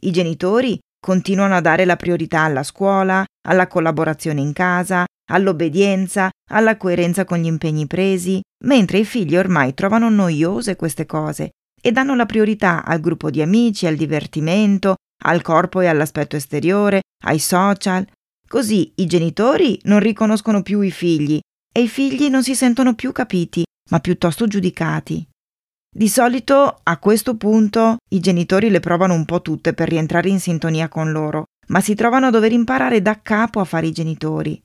I 0.00 0.10
genitori 0.10 0.78
continuano 1.04 1.54
a 1.54 1.60
dare 1.60 1.84
la 1.84 1.96
priorità 1.96 2.40
alla 2.40 2.62
scuola, 2.62 3.24
alla 3.46 3.66
collaborazione 3.66 4.40
in 4.40 4.52
casa, 4.52 5.04
all'obbedienza, 5.30 6.30
alla 6.50 6.76
coerenza 6.76 7.24
con 7.24 7.38
gli 7.38 7.46
impegni 7.46 7.86
presi, 7.86 8.40
mentre 8.64 8.98
i 8.98 9.04
figli 9.04 9.36
ormai 9.36 9.74
trovano 9.74 10.08
noiose 10.08 10.76
queste 10.76 11.06
cose 11.06 11.50
e 11.80 11.92
danno 11.92 12.14
la 12.14 12.26
priorità 12.26 12.84
al 12.84 13.00
gruppo 13.00 13.30
di 13.30 13.42
amici, 13.42 13.86
al 13.86 13.96
divertimento, 13.96 14.96
al 15.24 15.42
corpo 15.42 15.80
e 15.80 15.86
all'aspetto 15.86 16.36
esteriore, 16.36 17.02
ai 17.24 17.38
social. 17.38 18.06
Così 18.48 18.92
i 18.96 19.06
genitori 19.06 19.78
non 19.84 20.00
riconoscono 20.00 20.62
più 20.62 20.80
i 20.80 20.90
figli 20.90 21.40
e 21.76 21.82
i 21.82 21.88
figli 21.88 22.30
non 22.30 22.42
si 22.42 22.54
sentono 22.54 22.94
più 22.94 23.12
capiti, 23.12 23.62
ma 23.90 24.00
piuttosto 24.00 24.46
giudicati. 24.46 25.28
Di 25.94 26.08
solito 26.08 26.80
a 26.82 26.96
questo 26.96 27.36
punto 27.36 27.98
i 28.12 28.20
genitori 28.20 28.70
le 28.70 28.80
provano 28.80 29.12
un 29.12 29.26
po' 29.26 29.42
tutte 29.42 29.74
per 29.74 29.90
rientrare 29.90 30.30
in 30.30 30.40
sintonia 30.40 30.88
con 30.88 31.12
loro, 31.12 31.44
ma 31.66 31.82
si 31.82 31.94
trovano 31.94 32.28
a 32.28 32.30
dover 32.30 32.52
imparare 32.52 33.02
da 33.02 33.20
capo 33.20 33.60
a 33.60 33.64
fare 33.64 33.88
i 33.88 33.92
genitori. 33.92 34.58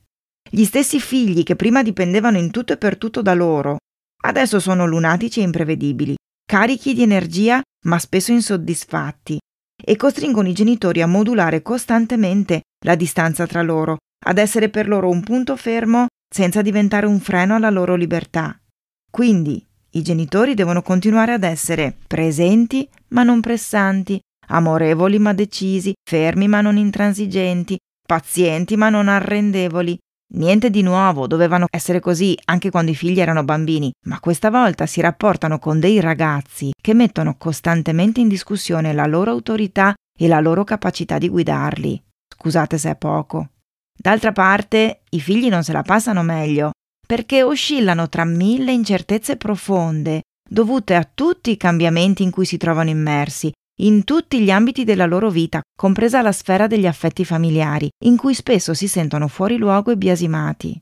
Gli 0.50 0.64
stessi 0.64 1.02
figli 1.02 1.44
che 1.44 1.58
prima 1.58 1.84
dipendevano 1.84 2.38
in 2.38 2.50
tutto 2.50 2.72
e 2.72 2.78
per 2.78 2.98
tutto 2.98 3.22
da 3.22 3.34
loro, 3.34 3.80
adesso 4.24 4.62
sono 4.62 4.86
lunatici 4.86 5.42
e 5.42 5.44
imprevedibili, 5.44 6.16
carichi 6.48 6.94
di 6.94 7.02
energia 7.02 7.62
ma 7.88 8.00
spesso 8.00 8.32
insoddisfatti, 8.32 9.38
e 9.84 9.96
costringono 9.98 10.48
i 10.48 10.54
genitori 10.54 11.02
a 11.02 11.08
modulare 11.08 11.62
costantemente 11.62 12.62
la 12.86 12.96
distanza 12.96 13.46
tra 13.46 13.62
loro, 13.62 13.98
ad 14.28 14.38
essere 14.38 14.70
per 14.70 14.88
loro 14.88 15.10
un 15.10 15.22
punto 15.24 15.58
fermo 15.58 16.06
senza 16.34 16.62
diventare 16.62 17.06
un 17.06 17.20
freno 17.20 17.56
alla 17.56 17.70
loro 17.70 17.96
libertà. 17.96 18.58
Quindi 19.12 19.64
i 19.92 20.02
genitori 20.02 20.54
devono 20.54 20.82
continuare 20.82 21.34
ad 21.34 21.44
essere 21.44 21.98
presenti 22.08 22.88
ma 23.10 23.24
non 23.24 23.42
pressanti, 23.42 24.18
amorevoli 24.48 25.20
ma 25.20 25.34
decisi, 25.34 25.94
fermi 26.08 26.48
ma 26.48 26.62
non 26.62 26.78
intransigenti, 26.78 27.78
pazienti 28.08 28.78
ma 28.78 28.90
non 28.90 29.10
arrendevoli. 29.10 29.98
Niente 30.34 30.70
di 30.70 30.82
nuovo, 30.82 31.28
dovevano 31.28 31.68
essere 31.70 32.00
così 32.00 32.38
anche 32.46 32.70
quando 32.70 32.92
i 32.92 32.96
figli 32.96 33.20
erano 33.20 33.44
bambini, 33.44 33.92
ma 34.06 34.22
questa 34.22 34.50
volta 34.50 34.86
si 34.86 35.02
rapportano 35.02 35.60
con 35.60 35.82
dei 35.82 36.00
ragazzi 36.00 36.72
che 36.80 36.94
mettono 36.94 37.36
costantemente 37.38 38.22
in 38.22 38.30
discussione 38.30 38.94
la 38.94 39.08
loro 39.08 39.32
autorità 39.32 39.94
e 40.18 40.28
la 40.30 40.40
loro 40.40 40.64
capacità 40.64 41.18
di 41.18 41.28
guidarli. 41.28 42.02
Scusate 42.34 42.78
se 42.78 42.92
è 42.92 42.96
poco. 42.96 43.50
D'altra 44.02 44.32
parte, 44.32 45.02
i 45.12 45.22
figli 45.22 45.48
non 45.48 45.64
se 45.64 45.72
la 45.74 45.84
passano 45.84 46.24
meglio, 46.24 46.72
perché 47.06 47.44
oscillano 47.44 48.10
tra 48.10 48.26
mille 48.26 48.72
incertezze 48.72 49.38
profonde, 49.38 50.24
dovute 50.50 50.96
a 50.96 51.04
tutti 51.04 51.52
i 51.52 51.58
cambiamenti 51.58 52.24
in 52.24 52.32
cui 52.32 52.46
si 52.46 52.58
trovano 52.58 52.90
immersi, 52.90 53.52
in 53.82 54.04
tutti 54.04 54.42
gli 54.42 54.50
ambiti 54.50 54.86
della 54.86 55.06
loro 55.06 55.30
vita, 55.30 55.62
compresa 55.78 56.24
la 56.24 56.32
sfera 56.32 56.66
degli 56.66 56.88
affetti 56.88 57.24
familiari, 57.24 57.90
in 58.06 58.18
cui 58.18 58.34
spesso 58.34 58.74
si 58.74 58.88
sentono 58.88 59.28
fuori 59.28 59.58
luogo 59.58 59.92
e 59.92 59.98
biasimati. 59.98 60.82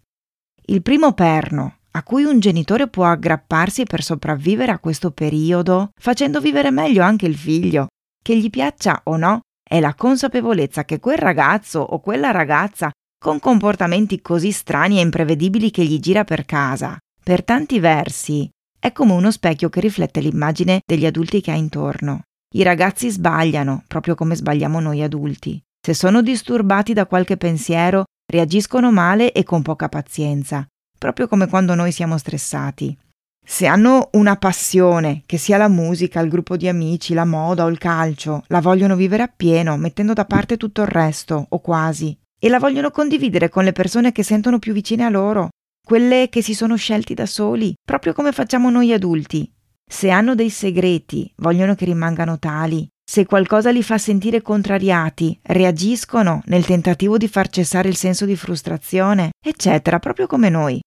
Il 0.67 0.81
primo 0.81 1.11
perno 1.11 1.79
a 1.91 2.03
cui 2.03 2.23
un 2.23 2.39
genitore 2.39 2.87
può 2.87 3.03
aggrapparsi 3.03 3.83
per 3.83 4.01
sopravvivere 4.01 4.71
a 4.71 4.79
questo 4.79 5.11
periodo, 5.11 5.89
facendo 5.99 6.39
vivere 6.39 6.71
meglio 6.71 7.03
anche 7.03 7.25
il 7.25 7.35
figlio, 7.35 7.87
che 8.23 8.37
gli 8.37 8.49
piaccia 8.49 9.01
o 9.05 9.17
no, 9.17 9.41
è 9.61 9.81
la 9.81 9.93
consapevolezza 9.93 10.85
che 10.85 10.99
quel 10.99 11.17
ragazzo 11.17 11.79
o 11.79 11.99
quella 11.99 12.31
ragazza 12.31 12.89
con 13.19 13.39
comportamenti 13.39 14.21
così 14.21 14.51
strani 14.51 14.97
e 14.97 15.01
imprevedibili 15.01 15.71
che 15.71 15.83
gli 15.83 15.99
gira 15.99 16.23
per 16.23 16.45
casa. 16.45 16.97
Per 17.21 17.43
tanti 17.43 17.79
versi 17.79 18.49
è 18.79 18.93
come 18.93 19.11
uno 19.11 19.29
specchio 19.29 19.67
che 19.67 19.81
riflette 19.81 20.21
l'immagine 20.21 20.79
degli 20.85 21.05
adulti 21.05 21.41
che 21.41 21.51
ha 21.51 21.55
intorno. 21.55 22.21
I 22.55 22.63
ragazzi 22.63 23.09
sbagliano, 23.09 23.83
proprio 23.87 24.15
come 24.15 24.35
sbagliamo 24.35 24.79
noi 24.79 25.03
adulti. 25.03 25.61
Se 25.85 25.93
sono 25.93 26.21
disturbati 26.21 26.93
da 26.93 27.05
qualche 27.05 27.35
pensiero, 27.35 28.05
reagiscono 28.31 28.89
male 28.89 29.33
e 29.33 29.43
con 29.43 29.61
poca 29.63 29.89
pazienza, 29.89 30.65
proprio 30.97 31.27
come 31.27 31.47
quando 31.47 31.75
noi 31.75 31.91
siamo 31.91 32.17
stressati. 32.17 32.97
Se 33.45 33.65
hanno 33.65 34.09
una 34.13 34.37
passione, 34.37 35.23
che 35.25 35.37
sia 35.37 35.57
la 35.57 35.67
musica, 35.67 36.21
il 36.21 36.29
gruppo 36.29 36.55
di 36.55 36.67
amici, 36.67 37.13
la 37.13 37.25
moda 37.25 37.65
o 37.65 37.67
il 37.67 37.77
calcio, 37.77 38.43
la 38.47 38.61
vogliono 38.61 38.95
vivere 38.95 39.23
appieno, 39.23 39.75
mettendo 39.75 40.13
da 40.13 40.25
parte 40.25 40.55
tutto 40.55 40.81
il 40.81 40.87
resto, 40.87 41.45
o 41.49 41.59
quasi 41.59 42.17
e 42.39 42.49
la 42.49 42.57
vogliono 42.57 42.89
condividere 42.89 43.49
con 43.49 43.63
le 43.63 43.73
persone 43.73 44.11
che 44.11 44.23
sentono 44.23 44.57
più 44.57 44.73
vicine 44.73 45.03
a 45.03 45.09
loro, 45.09 45.49
quelle 45.85 46.29
che 46.29 46.41
si 46.41 46.53
sono 46.53 46.75
scelti 46.75 47.13
da 47.13 47.25
soli, 47.25 47.73
proprio 47.83 48.13
come 48.13 48.31
facciamo 48.31 48.69
noi 48.69 48.93
adulti. 48.93 49.51
Se 49.91 50.09
hanno 50.09 50.35
dei 50.35 50.49
segreti, 50.49 51.31
vogliono 51.37 51.75
che 51.75 51.85
rimangano 51.85 52.37
tali. 52.37 52.87
Se 53.03 53.25
qualcosa 53.25 53.71
li 53.71 53.81
fa 53.81 53.97
sentire 53.97 54.43
contrariati, 54.43 55.39
reagiscono 55.41 56.43
nel 56.45 56.63
tentativo 56.63 57.17
di 57.17 57.27
far 57.27 57.49
cessare 57.49 57.89
il 57.89 57.95
senso 57.95 58.25
di 58.25 58.35
frustrazione, 58.35 59.31
eccetera, 59.43 59.97
proprio 59.97 60.27
come 60.27 60.49
noi. 60.49 60.79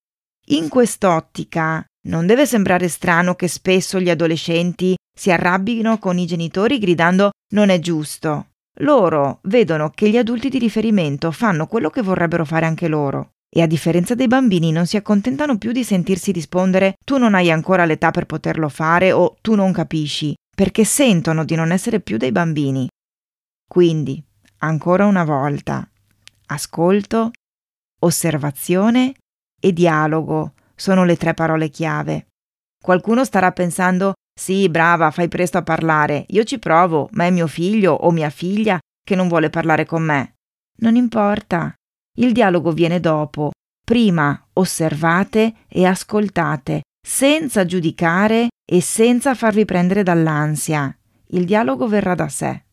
In 0.50 0.68
quest'ottica 0.68 1.84
non 2.06 2.26
deve 2.26 2.46
sembrare 2.46 2.88
strano 2.88 3.34
che 3.34 3.48
spesso 3.48 4.00
gli 4.00 4.08
adolescenti 4.08 4.94
si 5.12 5.32
arrabbino 5.32 5.98
con 5.98 6.16
i 6.16 6.26
genitori 6.26 6.78
gridando 6.78 7.30
non 7.54 7.70
è 7.70 7.80
giusto, 7.80 8.51
loro 8.80 9.40
vedono 9.42 9.90
che 9.90 10.08
gli 10.08 10.16
adulti 10.16 10.48
di 10.48 10.58
riferimento 10.58 11.30
fanno 11.30 11.66
quello 11.66 11.90
che 11.90 12.02
vorrebbero 12.02 12.44
fare 12.44 12.66
anche 12.66 12.88
loro. 12.88 13.32
E 13.54 13.60
a 13.60 13.66
differenza 13.66 14.14
dei 14.14 14.28
bambini 14.28 14.72
non 14.72 14.86
si 14.86 14.96
accontentano 14.96 15.58
più 15.58 15.72
di 15.72 15.84
sentirsi 15.84 16.32
rispondere 16.32 16.94
tu 17.04 17.18
non 17.18 17.34
hai 17.34 17.50
ancora 17.50 17.84
l'età 17.84 18.10
per 18.10 18.24
poterlo 18.24 18.70
fare 18.70 19.12
o 19.12 19.36
tu 19.42 19.54
non 19.54 19.72
capisci, 19.72 20.34
perché 20.56 20.84
sentono 20.84 21.44
di 21.44 21.54
non 21.54 21.70
essere 21.70 22.00
più 22.00 22.16
dei 22.16 22.32
bambini. 22.32 22.88
Quindi, 23.68 24.22
ancora 24.58 25.04
una 25.04 25.24
volta, 25.24 25.86
ascolto, 26.46 27.30
osservazione 28.00 29.14
e 29.60 29.72
dialogo 29.72 30.54
sono 30.74 31.04
le 31.04 31.16
tre 31.16 31.34
parole 31.34 31.68
chiave. 31.68 32.28
Qualcuno 32.82 33.24
starà 33.24 33.52
pensando 33.52 34.14
sì, 34.34 34.68
brava, 34.68 35.10
fai 35.10 35.28
presto 35.28 35.58
a 35.58 35.62
parlare. 35.62 36.24
Io 36.28 36.44
ci 36.44 36.58
provo, 36.58 37.08
ma 37.12 37.24
è 37.24 37.30
mio 37.30 37.46
figlio 37.46 37.92
o 37.92 38.10
mia 38.10 38.30
figlia 38.30 38.78
che 39.04 39.14
non 39.14 39.28
vuole 39.28 39.50
parlare 39.50 39.84
con 39.84 40.02
me. 40.02 40.34
Non 40.78 40.96
importa. 40.96 41.74
Il 42.16 42.32
dialogo 42.32 42.72
viene 42.72 43.00
dopo. 43.00 43.50
Prima 43.84 44.48
osservate 44.54 45.54
e 45.68 45.84
ascoltate, 45.84 46.82
senza 47.04 47.64
giudicare 47.64 48.48
e 48.64 48.80
senza 48.80 49.34
farvi 49.34 49.64
prendere 49.64 50.02
dall'ansia. 50.02 50.96
Il 51.28 51.44
dialogo 51.44 51.88
verrà 51.88 52.14
da 52.14 52.28
sé. 52.28 52.64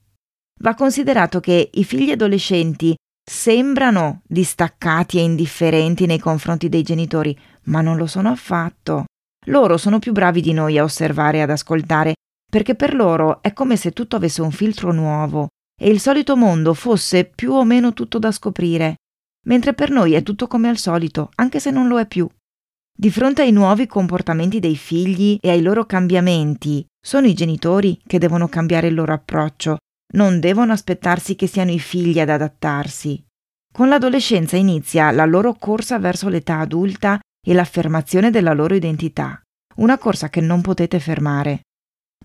Va 0.62 0.75
considerato 0.75 1.39
che 1.39 1.70
i 1.74 1.84
figli 1.84 2.12
adolescenti 2.12 2.96
sembrano 3.30 4.22
distaccati 4.28 5.18
e 5.18 5.22
indifferenti 5.22 6.06
nei 6.06 6.20
confronti 6.20 6.68
dei 6.68 6.84
genitori, 6.84 7.38
ma 7.66 7.82
non 7.82 7.98
lo 7.98 8.08
sono 8.08 8.30
affatto. 8.30 9.06
Loro 9.48 9.77
sono 9.77 10.00
più 10.00 10.12
bravi 10.12 10.41
di 10.41 10.53
noi 10.53 10.77
a 10.77 10.84
osservare 10.84 11.38
e 11.38 11.41
ad 11.41 11.50
ascoltare, 11.50 12.13
perché 12.50 12.75
per 12.75 12.93
loro 12.93 13.41
è 13.41 13.53
come 13.53 13.75
se 13.75 13.91
tutto 13.91 14.15
avesse 14.15 14.41
un 14.41 14.51
filtro 14.51 14.91
nuovo 14.91 15.48
e 15.79 15.89
il 15.89 16.00
solito 16.00 16.36
mondo 16.36 16.74
fosse 16.74 17.25
più 17.25 17.53
o 17.53 17.63
meno 17.63 17.93
tutto 17.93 18.19
da 18.19 18.31
scoprire, 18.31 18.96
mentre 19.46 19.74
per 19.74 19.91
noi 19.91 20.13
è 20.13 20.24
tutto 20.24 20.48
come 20.48 20.67
al 20.67 20.77
solito, 20.77 21.29
anche 21.36 21.60
se 21.60 21.72
non 21.72 21.88
lo 21.88 22.00
è 22.00 22.05
più. 22.05 22.27
Di 22.93 23.10
fronte 23.10 23.43
ai 23.43 23.51
nuovi 23.51 23.88
comportamenti 23.88 24.60
dei 24.60 24.75
figli 24.75 25.38
e 25.39 25.50
ai 25.50 25.62
loro 25.62 25.86
cambiamenti, 25.86 26.86
sono 27.01 27.27
i 27.27 27.34
genitori 27.34 27.98
che 28.05 28.19
devono 28.19 28.50
cambiare 28.50 28.88
il 28.88 28.93
loro 28.93 29.13
approccio, 29.13 29.77
non 30.15 30.41
devono 30.41 30.74
aspettarsi 30.74 31.36
che 31.36 31.48
siano 31.48 31.72
i 31.72 31.79
figli 31.79 32.19
ad 32.19 32.29
adattarsi. 32.29 33.24
Con 33.72 33.88
l'adolescenza 33.88 34.58
inizia 34.58 35.12
la 35.12 35.25
loro 35.25 35.53
corsa 35.53 35.98
verso 35.98 36.27
l'età 36.27 36.60
adulta 36.60 37.19
e 37.46 37.53
l'affermazione 37.53 38.31
della 38.31 38.53
loro 38.53 38.75
identità, 38.75 39.41
una 39.75 39.98
corsa 39.98 40.29
che 40.29 40.41
non 40.41 40.62
potete 40.62 41.00
fermare. 41.00 41.62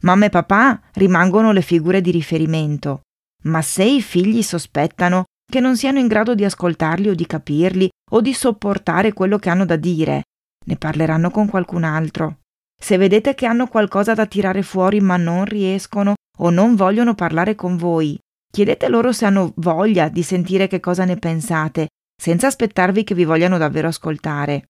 Mamma 0.03 0.27
e 0.27 0.31
papà 0.31 0.81
rimangono 0.95 1.53
le 1.53 1.63
figure 1.63 2.01
di 2.01 2.11
riferimento, 2.11 3.03
ma 3.45 3.63
se 3.63 3.85
i 3.85 4.03
figli 4.03 4.43
sospettano 4.43 5.25
che 5.51 5.61
non 5.61 5.77
siano 5.77 5.99
in 5.99 6.07
grado 6.07 6.35
di 6.35 6.45
ascoltarli 6.45 7.09
o 7.09 7.15
di 7.15 7.27
capirli 7.27 7.89
o 8.11 8.21
di 8.21 8.33
sopportare 8.33 9.13
quello 9.13 9.39
che 9.39 9.51
hanno 9.51 9.65
da 9.65 9.77
dire, 9.77 10.23
ne 10.67 10.77
parleranno 10.77 11.31
con 11.31 11.49
qualcun 11.49 11.85
altro. 11.85 12.39
Se 12.81 12.97
vedete 12.97 13.35
che 13.35 13.47
hanno 13.47 13.67
qualcosa 13.67 14.15
da 14.15 14.27
tirare 14.27 14.63
fuori 14.63 15.01
ma 15.01 15.17
non 15.17 15.45
riescono 15.45 16.15
o 16.39 16.51
non 16.51 16.75
vogliono 16.75 17.15
parlare 17.15 17.55
con 17.55 17.77
voi, 17.77 18.19
chiedete 18.51 18.89
loro 18.89 19.13
se 19.13 19.27
hanno 19.27 19.53
voglia 19.57 20.09
di 20.09 20.23
sentire 20.23 20.67
che 20.67 20.81
cosa 20.81 21.05
ne 21.05 21.17
pensate, 21.17 21.89
senza 22.21 22.47
aspettarvi 22.47 23.05
che 23.05 23.15
vi 23.15 23.25
vogliano 23.25 23.59
davvero 23.59 23.89
ascoltare. 23.89 24.67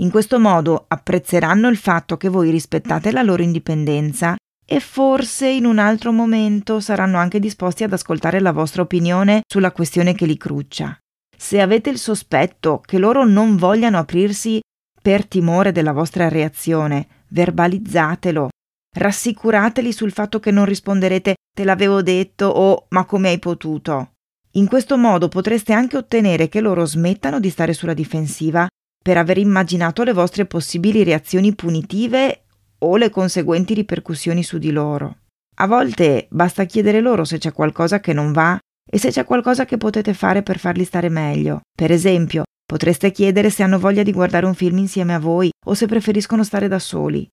In 0.00 0.10
questo 0.10 0.40
modo 0.40 0.86
apprezzeranno 0.88 1.68
il 1.68 1.76
fatto 1.76 2.16
che 2.16 2.30
voi 2.30 2.50
rispettate 2.50 3.12
la 3.12 3.22
loro 3.22 3.42
indipendenza 3.42 4.34
e 4.66 4.80
forse 4.80 5.46
in 5.46 5.66
un 5.66 5.78
altro 5.78 6.10
momento 6.10 6.80
saranno 6.80 7.18
anche 7.18 7.38
disposti 7.38 7.84
ad 7.84 7.92
ascoltare 7.92 8.40
la 8.40 8.52
vostra 8.52 8.80
opinione 8.80 9.42
sulla 9.46 9.72
questione 9.72 10.14
che 10.14 10.24
li 10.24 10.38
cruccia. 10.38 10.96
Se 11.36 11.60
avete 11.60 11.90
il 11.90 11.98
sospetto 11.98 12.80
che 12.82 12.96
loro 12.96 13.26
non 13.26 13.56
vogliano 13.56 13.98
aprirsi 13.98 14.60
per 15.02 15.26
timore 15.26 15.70
della 15.70 15.92
vostra 15.92 16.28
reazione, 16.28 17.06
verbalizzatelo. 17.28 18.48
Rassicurateli 18.96 19.92
sul 19.92 20.12
fatto 20.12 20.40
che 20.40 20.50
non 20.50 20.64
risponderete 20.64 21.34
te 21.54 21.64
l'avevo 21.64 22.00
detto 22.00 22.46
o 22.46 22.86
ma 22.88 23.04
come 23.04 23.28
hai 23.28 23.38
potuto. 23.38 24.12
In 24.52 24.66
questo 24.66 24.96
modo 24.96 25.28
potreste 25.28 25.74
anche 25.74 25.98
ottenere 25.98 26.48
che 26.48 26.60
loro 26.60 26.86
smettano 26.86 27.38
di 27.38 27.50
stare 27.50 27.74
sulla 27.74 27.94
difensiva 27.94 28.66
per 29.10 29.18
aver 29.18 29.38
immaginato 29.38 30.04
le 30.04 30.12
vostre 30.12 30.46
possibili 30.46 31.02
reazioni 31.02 31.52
punitive 31.52 32.44
o 32.78 32.96
le 32.96 33.10
conseguenti 33.10 33.74
ripercussioni 33.74 34.44
su 34.44 34.58
di 34.58 34.70
loro. 34.70 35.22
A 35.56 35.66
volte 35.66 36.28
basta 36.30 36.62
chiedere 36.62 37.00
loro 37.00 37.24
se 37.24 37.38
c'è 37.38 37.52
qualcosa 37.52 37.98
che 37.98 38.12
non 38.12 38.30
va 38.30 38.56
e 38.88 38.98
se 38.98 39.10
c'è 39.10 39.24
qualcosa 39.24 39.64
che 39.64 39.78
potete 39.78 40.14
fare 40.14 40.44
per 40.44 40.60
farli 40.60 40.84
stare 40.84 41.08
meglio. 41.08 41.62
Per 41.76 41.90
esempio, 41.90 42.44
potreste 42.64 43.10
chiedere 43.10 43.50
se 43.50 43.64
hanno 43.64 43.80
voglia 43.80 44.04
di 44.04 44.12
guardare 44.12 44.46
un 44.46 44.54
film 44.54 44.78
insieme 44.78 45.12
a 45.12 45.18
voi 45.18 45.50
o 45.66 45.74
se 45.74 45.86
preferiscono 45.86 46.44
stare 46.44 46.68
da 46.68 46.78
soli. 46.78 47.28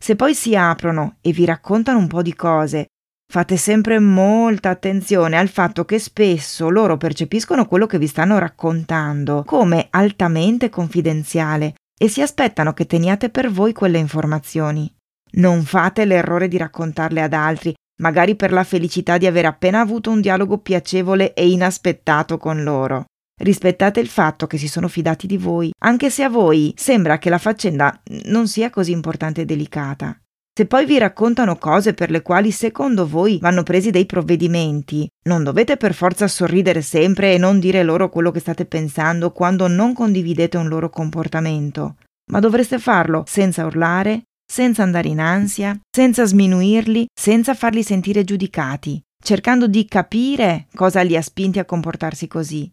Se 0.00 0.14
poi 0.14 0.32
si 0.32 0.54
aprono 0.54 1.16
e 1.20 1.32
vi 1.32 1.44
raccontano 1.44 1.98
un 1.98 2.06
po' 2.06 2.22
di 2.22 2.36
cose, 2.36 2.86
fate 3.28 3.56
sempre 3.56 3.98
molta 3.98 4.70
attenzione 4.70 5.36
al 5.36 5.48
fatto 5.48 5.84
che 5.84 5.98
spesso 5.98 6.68
loro 6.70 6.96
percepiscono 6.96 7.66
quello 7.66 7.86
che 7.86 7.98
vi 7.98 8.06
stanno 8.06 8.38
raccontando 8.38 9.42
come 9.44 9.88
altamente 9.90 10.70
confidenziale 10.70 11.74
e 11.98 12.08
si 12.08 12.22
aspettano 12.22 12.72
che 12.72 12.86
teniate 12.86 13.30
per 13.30 13.50
voi 13.50 13.72
quelle 13.72 13.98
informazioni. 13.98 14.90
Non 15.32 15.64
fate 15.64 16.04
l'errore 16.04 16.48
di 16.48 16.56
raccontarle 16.56 17.20
ad 17.20 17.32
altri, 17.32 17.74
magari 18.00 18.36
per 18.36 18.52
la 18.52 18.64
felicità 18.64 19.18
di 19.18 19.26
aver 19.26 19.46
appena 19.46 19.80
avuto 19.80 20.10
un 20.10 20.20
dialogo 20.20 20.58
piacevole 20.58 21.34
e 21.34 21.48
inaspettato 21.48 22.38
con 22.38 22.62
loro. 22.62 23.04
Rispettate 23.38 24.00
il 24.00 24.08
fatto 24.08 24.46
che 24.46 24.56
si 24.56 24.68
sono 24.68 24.88
fidati 24.88 25.26
di 25.26 25.36
voi, 25.36 25.70
anche 25.84 26.08
se 26.08 26.22
a 26.22 26.30
voi 26.30 26.72
sembra 26.76 27.18
che 27.18 27.28
la 27.28 27.38
faccenda 27.38 28.00
non 28.26 28.48
sia 28.48 28.70
così 28.70 28.92
importante 28.92 29.42
e 29.42 29.44
delicata. 29.44 30.18
Se 30.58 30.64
poi 30.64 30.86
vi 30.86 30.96
raccontano 30.96 31.56
cose 31.56 31.92
per 31.92 32.10
le 32.10 32.22
quali 32.22 32.50
secondo 32.50 33.06
voi 33.06 33.38
vanno 33.42 33.62
presi 33.62 33.90
dei 33.90 34.06
provvedimenti, 34.06 35.06
non 35.28 35.44
dovete 35.44 35.76
per 35.76 35.92
forza 35.92 36.26
sorridere 36.28 36.80
sempre 36.80 37.34
e 37.34 37.38
non 37.38 37.60
dire 37.60 37.82
loro 37.82 38.08
quello 38.08 38.30
che 38.30 38.40
state 38.40 38.64
pensando 38.64 39.32
quando 39.32 39.68
non 39.68 39.92
condividete 39.92 40.56
un 40.56 40.68
loro 40.68 40.88
comportamento, 40.88 41.96
ma 42.32 42.40
dovreste 42.40 42.78
farlo 42.78 43.22
senza 43.26 43.66
urlare, 43.66 44.22
senza 44.50 44.82
andare 44.82 45.08
in 45.08 45.20
ansia, 45.20 45.78
senza 45.94 46.24
sminuirli, 46.24 47.06
senza 47.12 47.52
farli 47.52 47.82
sentire 47.82 48.24
giudicati, 48.24 48.98
cercando 49.22 49.66
di 49.66 49.84
capire 49.84 50.68
cosa 50.74 51.02
li 51.02 51.18
ha 51.18 51.20
spinti 51.20 51.58
a 51.58 51.66
comportarsi 51.66 52.26
così 52.28 52.72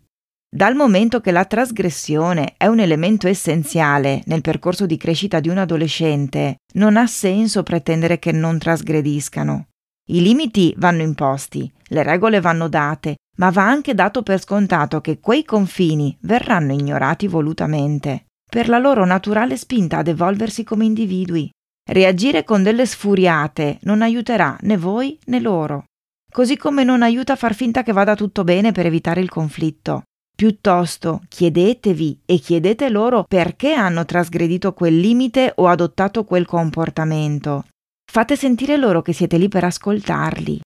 dal 0.54 0.76
momento 0.76 1.20
che 1.20 1.32
la 1.32 1.46
trasgressione 1.46 2.54
è 2.58 2.68
un 2.68 2.80
elemento 2.80 3.28
essenziale 3.28 4.22
nel 4.28 4.42
percorso 4.42 4.86
di 4.86 4.98
crescita 4.98 5.40
di 5.40 5.50
un 5.50 5.58
adolescente, 5.58 6.58
non 6.76 6.96
ha 6.96 7.08
senso 7.08 7.64
pretendere 7.64 8.20
che 8.20 8.32
non 8.32 8.60
trasgrediscano. 8.60 9.70
I 10.12 10.22
limiti 10.22 10.72
vanno 10.78 11.02
imposti, 11.02 11.72
le 11.88 12.04
regole 12.04 12.40
vanno 12.40 12.68
date, 12.68 13.16
ma 13.38 13.50
va 13.50 13.68
anche 13.68 13.96
dato 13.96 14.22
per 14.22 14.40
scontato 14.40 15.02
che 15.02 15.20
quei 15.20 15.44
confini 15.44 16.16
verranno 16.22 16.74
ignorati 16.74 17.28
volutamente, 17.28 18.26
per 18.48 18.70
la 18.70 18.78
loro 18.78 19.06
naturale 19.06 19.58
spinta 19.58 19.98
ad 19.98 20.08
evolversi 20.08 20.64
come 20.64 20.86
individui. 20.86 21.50
Reagire 21.84 22.44
con 22.44 22.62
delle 22.62 22.86
sfuriate 22.86 23.80
non 23.82 24.04
aiuterà 24.04 24.56
né 24.62 24.78
voi 24.78 25.18
né 25.26 25.40
loro, 25.40 25.86
così 26.32 26.58
come 26.58 26.84
non 26.84 27.02
aiuta 27.02 27.34
a 27.34 27.38
far 27.38 27.56
finta 27.56 27.82
che 27.82 27.92
vada 27.92 28.16
tutto 28.16 28.44
bene 28.44 28.72
per 28.72 28.86
evitare 28.86 29.20
il 29.20 29.30
conflitto. 29.30 30.04
Piuttosto 30.36 31.22
chiedetevi 31.28 32.22
e 32.26 32.40
chiedete 32.40 32.90
loro 32.90 33.24
perché 33.24 33.74
hanno 33.74 34.04
trasgredito 34.04 34.74
quel 34.74 35.00
limite 35.00 35.54
o 35.56 35.68
adottato 35.68 36.24
quel 36.24 36.46
comportamento. 36.46 37.66
Fate 38.12 38.36
sentire 38.36 38.76
loro 38.78 39.02
che 39.02 39.14
siete 39.14 39.38
lì 39.38 39.48
per 39.48 39.64
ascoltarli. 39.64 40.60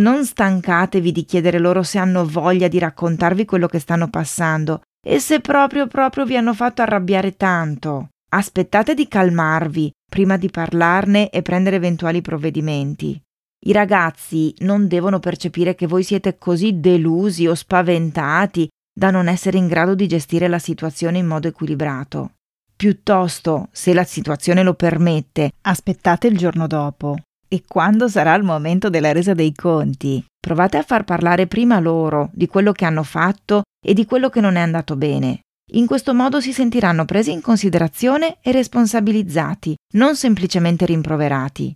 Non 0.00 0.24
stancatevi 0.24 1.12
di 1.12 1.24
chiedere 1.24 1.58
loro 1.58 1.82
se 1.82 1.98
hanno 1.98 2.26
voglia 2.26 2.66
di 2.66 2.78
raccontarvi 2.78 3.44
quello 3.44 3.66
che 3.68 3.78
stanno 3.78 4.08
passando 4.08 4.82
e 5.06 5.18
se 5.18 5.40
proprio 5.40 5.86
proprio 5.86 6.24
vi 6.24 6.36
hanno 6.36 6.54
fatto 6.54 6.82
arrabbiare 6.82 7.36
tanto. 7.36 8.08
Aspettate 8.30 8.94
di 8.94 9.06
calmarvi 9.06 9.90
prima 10.08 10.36
di 10.36 10.50
parlarne 10.50 11.30
e 11.30 11.42
prendere 11.42 11.76
eventuali 11.76 12.22
provvedimenti. 12.22 13.20
I 13.64 13.72
ragazzi 13.72 14.54
non 14.60 14.88
devono 14.88 15.20
percepire 15.20 15.74
che 15.74 15.86
voi 15.86 16.02
siete 16.02 16.38
così 16.38 16.80
delusi 16.80 17.46
o 17.46 17.54
spaventati 17.54 18.68
da 18.92 19.10
non 19.10 19.28
essere 19.28 19.58
in 19.58 19.66
grado 19.66 19.94
di 19.94 20.06
gestire 20.06 20.48
la 20.48 20.58
situazione 20.58 21.18
in 21.18 21.26
modo 21.26 21.48
equilibrato. 21.48 22.32
Piuttosto, 22.76 23.68
se 23.72 23.94
la 23.94 24.04
situazione 24.04 24.62
lo 24.62 24.74
permette, 24.74 25.52
aspettate 25.62 26.26
il 26.26 26.36
giorno 26.36 26.66
dopo 26.66 27.16
e 27.48 27.64
quando 27.68 28.08
sarà 28.08 28.34
il 28.34 28.42
momento 28.42 28.88
della 28.88 29.12
resa 29.12 29.34
dei 29.34 29.52
conti, 29.54 30.24
provate 30.40 30.78
a 30.78 30.82
far 30.82 31.04
parlare 31.04 31.46
prima 31.46 31.78
loro 31.80 32.30
di 32.32 32.46
quello 32.46 32.72
che 32.72 32.86
hanno 32.86 33.02
fatto 33.02 33.62
e 33.84 33.92
di 33.92 34.06
quello 34.06 34.30
che 34.30 34.40
non 34.40 34.56
è 34.56 34.60
andato 34.60 34.96
bene. 34.96 35.40
In 35.74 35.86
questo 35.86 36.14
modo 36.14 36.40
si 36.40 36.52
sentiranno 36.52 37.04
presi 37.04 37.30
in 37.30 37.40
considerazione 37.40 38.38
e 38.40 38.52
responsabilizzati, 38.52 39.76
non 39.94 40.16
semplicemente 40.16 40.86
rimproverati. 40.86 41.74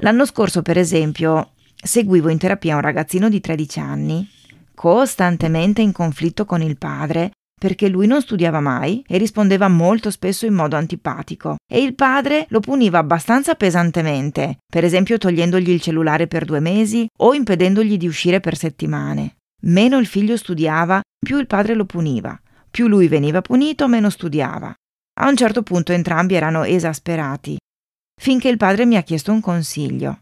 L'anno 0.00 0.24
scorso, 0.26 0.62
per 0.62 0.78
esempio, 0.78 1.52
seguivo 1.74 2.28
in 2.28 2.38
terapia 2.38 2.76
un 2.76 2.82
ragazzino 2.82 3.28
di 3.28 3.40
13 3.40 3.80
anni 3.80 4.28
costantemente 4.76 5.80
in 5.80 5.90
conflitto 5.90 6.44
con 6.44 6.62
il 6.62 6.76
padre 6.76 7.32
perché 7.58 7.88
lui 7.88 8.06
non 8.06 8.20
studiava 8.20 8.60
mai 8.60 9.02
e 9.08 9.16
rispondeva 9.16 9.66
molto 9.68 10.10
spesso 10.10 10.44
in 10.44 10.52
modo 10.52 10.76
antipatico 10.76 11.56
e 11.66 11.82
il 11.82 11.94
padre 11.94 12.44
lo 12.50 12.60
puniva 12.60 12.98
abbastanza 12.98 13.54
pesantemente, 13.54 14.58
per 14.70 14.84
esempio 14.84 15.16
togliendogli 15.16 15.70
il 15.70 15.80
cellulare 15.80 16.26
per 16.26 16.44
due 16.44 16.60
mesi 16.60 17.08
o 17.20 17.32
impedendogli 17.32 17.96
di 17.96 18.06
uscire 18.06 18.40
per 18.40 18.56
settimane. 18.56 19.36
Meno 19.62 19.96
il 19.98 20.06
figlio 20.06 20.36
studiava, 20.36 21.00
più 21.18 21.38
il 21.38 21.46
padre 21.46 21.74
lo 21.74 21.86
puniva. 21.86 22.38
Più 22.70 22.88
lui 22.88 23.08
veniva 23.08 23.40
punito, 23.40 23.88
meno 23.88 24.10
studiava. 24.10 24.74
A 25.18 25.28
un 25.28 25.36
certo 25.36 25.62
punto 25.62 25.92
entrambi 25.92 26.34
erano 26.34 26.62
esasperati, 26.62 27.56
finché 28.20 28.50
il 28.50 28.58
padre 28.58 28.84
mi 28.84 28.96
ha 28.96 29.02
chiesto 29.02 29.32
un 29.32 29.40
consiglio. 29.40 30.20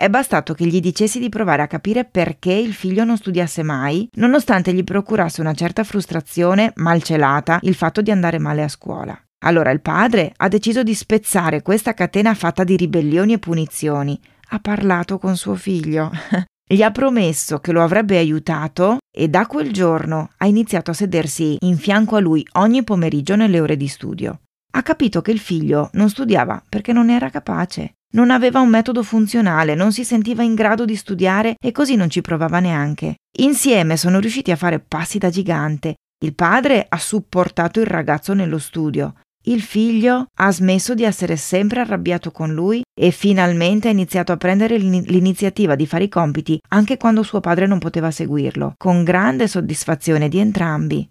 È 0.00 0.08
bastato 0.08 0.54
che 0.54 0.64
gli 0.64 0.78
dicessi 0.78 1.18
di 1.18 1.28
provare 1.28 1.60
a 1.62 1.66
capire 1.66 2.04
perché 2.04 2.52
il 2.52 2.72
figlio 2.72 3.02
non 3.02 3.16
studiasse 3.16 3.64
mai, 3.64 4.08
nonostante 4.12 4.72
gli 4.72 4.84
procurasse 4.84 5.40
una 5.40 5.54
certa 5.54 5.82
frustrazione 5.82 6.70
malcelata 6.76 7.58
il 7.62 7.74
fatto 7.74 8.00
di 8.00 8.12
andare 8.12 8.38
male 8.38 8.62
a 8.62 8.68
scuola. 8.68 9.20
Allora 9.44 9.72
il 9.72 9.80
padre 9.80 10.32
ha 10.36 10.46
deciso 10.46 10.84
di 10.84 10.94
spezzare 10.94 11.62
questa 11.62 11.94
catena 11.94 12.34
fatta 12.34 12.62
di 12.62 12.76
ribellioni 12.76 13.32
e 13.32 13.38
punizioni. 13.40 14.16
Ha 14.50 14.60
parlato 14.60 15.18
con 15.18 15.36
suo 15.36 15.56
figlio. 15.56 16.12
Gli 16.64 16.82
ha 16.82 16.92
promesso 16.92 17.58
che 17.58 17.72
lo 17.72 17.82
avrebbe 17.82 18.18
aiutato 18.18 18.98
e 19.12 19.26
da 19.26 19.46
quel 19.46 19.72
giorno 19.72 20.30
ha 20.36 20.46
iniziato 20.46 20.92
a 20.92 20.94
sedersi 20.94 21.56
in 21.62 21.76
fianco 21.76 22.14
a 22.14 22.20
lui 22.20 22.46
ogni 22.52 22.84
pomeriggio 22.84 23.34
nelle 23.34 23.58
ore 23.58 23.76
di 23.76 23.88
studio. 23.88 24.42
Ha 24.74 24.82
capito 24.82 25.22
che 25.22 25.32
il 25.32 25.40
figlio 25.40 25.90
non 25.94 26.08
studiava 26.08 26.62
perché 26.68 26.92
non 26.92 27.10
era 27.10 27.30
capace. 27.30 27.94
Non 28.14 28.30
aveva 28.30 28.60
un 28.60 28.70
metodo 28.70 29.02
funzionale, 29.02 29.74
non 29.74 29.92
si 29.92 30.02
sentiva 30.02 30.42
in 30.42 30.54
grado 30.54 30.84
di 30.84 30.96
studiare 30.96 31.56
e 31.62 31.72
così 31.72 31.94
non 31.94 32.08
ci 32.08 32.22
provava 32.22 32.58
neanche. 32.58 33.16
Insieme 33.40 33.96
sono 33.96 34.18
riusciti 34.18 34.50
a 34.50 34.56
fare 34.56 34.80
passi 34.80 35.18
da 35.18 35.28
gigante. 35.28 35.96
Il 36.24 36.34
padre 36.34 36.86
ha 36.88 36.98
supportato 36.98 37.80
il 37.80 37.86
ragazzo 37.86 38.32
nello 38.32 38.58
studio. 38.58 39.14
Il 39.44 39.62
figlio 39.62 40.26
ha 40.40 40.50
smesso 40.50 40.94
di 40.94 41.04
essere 41.04 41.36
sempre 41.36 41.80
arrabbiato 41.80 42.30
con 42.30 42.52
lui 42.52 42.82
e 42.98 43.10
finalmente 43.10 43.88
ha 43.88 43.92
iniziato 43.92 44.32
a 44.32 44.36
prendere 44.36 44.78
l'iniziativa 44.78 45.74
di 45.74 45.86
fare 45.86 46.04
i 46.04 46.08
compiti 46.08 46.58
anche 46.70 46.96
quando 46.96 47.22
suo 47.22 47.40
padre 47.40 47.66
non 47.66 47.78
poteva 47.78 48.10
seguirlo, 48.10 48.74
con 48.76 49.04
grande 49.04 49.46
soddisfazione 49.46 50.28
di 50.28 50.38
entrambi. 50.38 51.08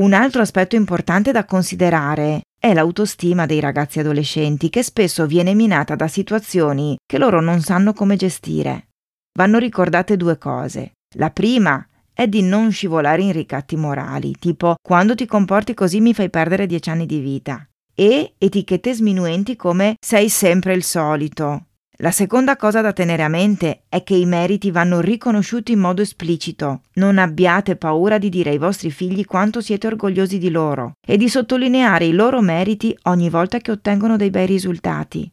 Un 0.00 0.14
altro 0.14 0.40
aspetto 0.40 0.76
importante 0.76 1.32
da 1.32 1.44
considerare 1.44 2.42
è 2.60 2.74
l'autostima 2.74 3.46
dei 3.46 3.58
ragazzi 3.58 4.00
adolescenti 4.00 4.68
che 4.68 4.82
spesso 4.82 5.26
viene 5.26 5.54
minata 5.54 5.94
da 5.94 6.06
situazioni 6.06 6.98
che 7.06 7.16
loro 7.16 7.40
non 7.40 7.62
sanno 7.62 7.94
come 7.94 8.16
gestire. 8.16 8.88
Vanno 9.32 9.56
ricordate 9.56 10.18
due 10.18 10.36
cose. 10.36 10.92
La 11.16 11.30
prima 11.30 11.82
è 12.12 12.28
di 12.28 12.42
non 12.42 12.70
scivolare 12.70 13.22
in 13.22 13.32
ricatti 13.32 13.76
morali, 13.76 14.34
tipo 14.38 14.74
quando 14.82 15.14
ti 15.14 15.24
comporti 15.24 15.72
così 15.72 16.00
mi 16.00 16.12
fai 16.12 16.28
perdere 16.28 16.66
dieci 16.66 16.90
anni 16.90 17.06
di 17.06 17.20
vita, 17.20 17.66
e 17.94 18.34
etichette 18.36 18.92
sminuenti 18.92 19.56
come 19.56 19.96
sei 19.98 20.28
sempre 20.28 20.74
il 20.74 20.84
solito, 20.84 21.68
la 22.00 22.10
seconda 22.10 22.56
cosa 22.56 22.80
da 22.80 22.94
tenere 22.94 23.22
a 23.22 23.28
mente 23.28 23.82
è 23.88 24.02
che 24.02 24.14
i 24.14 24.24
meriti 24.24 24.70
vanno 24.70 25.00
riconosciuti 25.00 25.72
in 25.72 25.80
modo 25.80 26.00
esplicito. 26.00 26.82
Non 26.94 27.18
abbiate 27.18 27.76
paura 27.76 28.16
di 28.16 28.30
dire 28.30 28.50
ai 28.50 28.58
vostri 28.58 28.90
figli 28.90 29.26
quanto 29.26 29.60
siete 29.60 29.86
orgogliosi 29.86 30.38
di 30.38 30.50
loro 30.50 30.92
e 31.06 31.18
di 31.18 31.28
sottolineare 31.28 32.06
i 32.06 32.12
loro 32.12 32.40
meriti 32.40 32.96
ogni 33.02 33.28
volta 33.28 33.58
che 33.58 33.70
ottengono 33.70 34.16
dei 34.16 34.30
bei 34.30 34.46
risultati. 34.46 35.30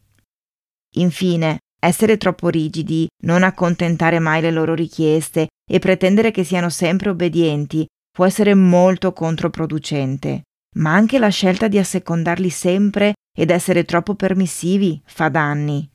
Infine, 0.96 1.60
essere 1.80 2.18
troppo 2.18 2.48
rigidi, 2.48 3.08
non 3.22 3.44
accontentare 3.44 4.18
mai 4.18 4.42
le 4.42 4.50
loro 4.50 4.74
richieste 4.74 5.46
e 5.70 5.78
pretendere 5.78 6.30
che 6.30 6.44
siano 6.44 6.68
sempre 6.68 7.08
obbedienti 7.08 7.86
può 8.10 8.26
essere 8.26 8.54
molto 8.54 9.12
controproducente. 9.14 10.42
Ma 10.76 10.92
anche 10.92 11.18
la 11.18 11.28
scelta 11.28 11.66
di 11.66 11.78
assecondarli 11.78 12.50
sempre 12.50 13.14
ed 13.34 13.50
essere 13.50 13.84
troppo 13.84 14.14
permissivi 14.14 15.00
fa 15.06 15.28
danni. 15.28 15.88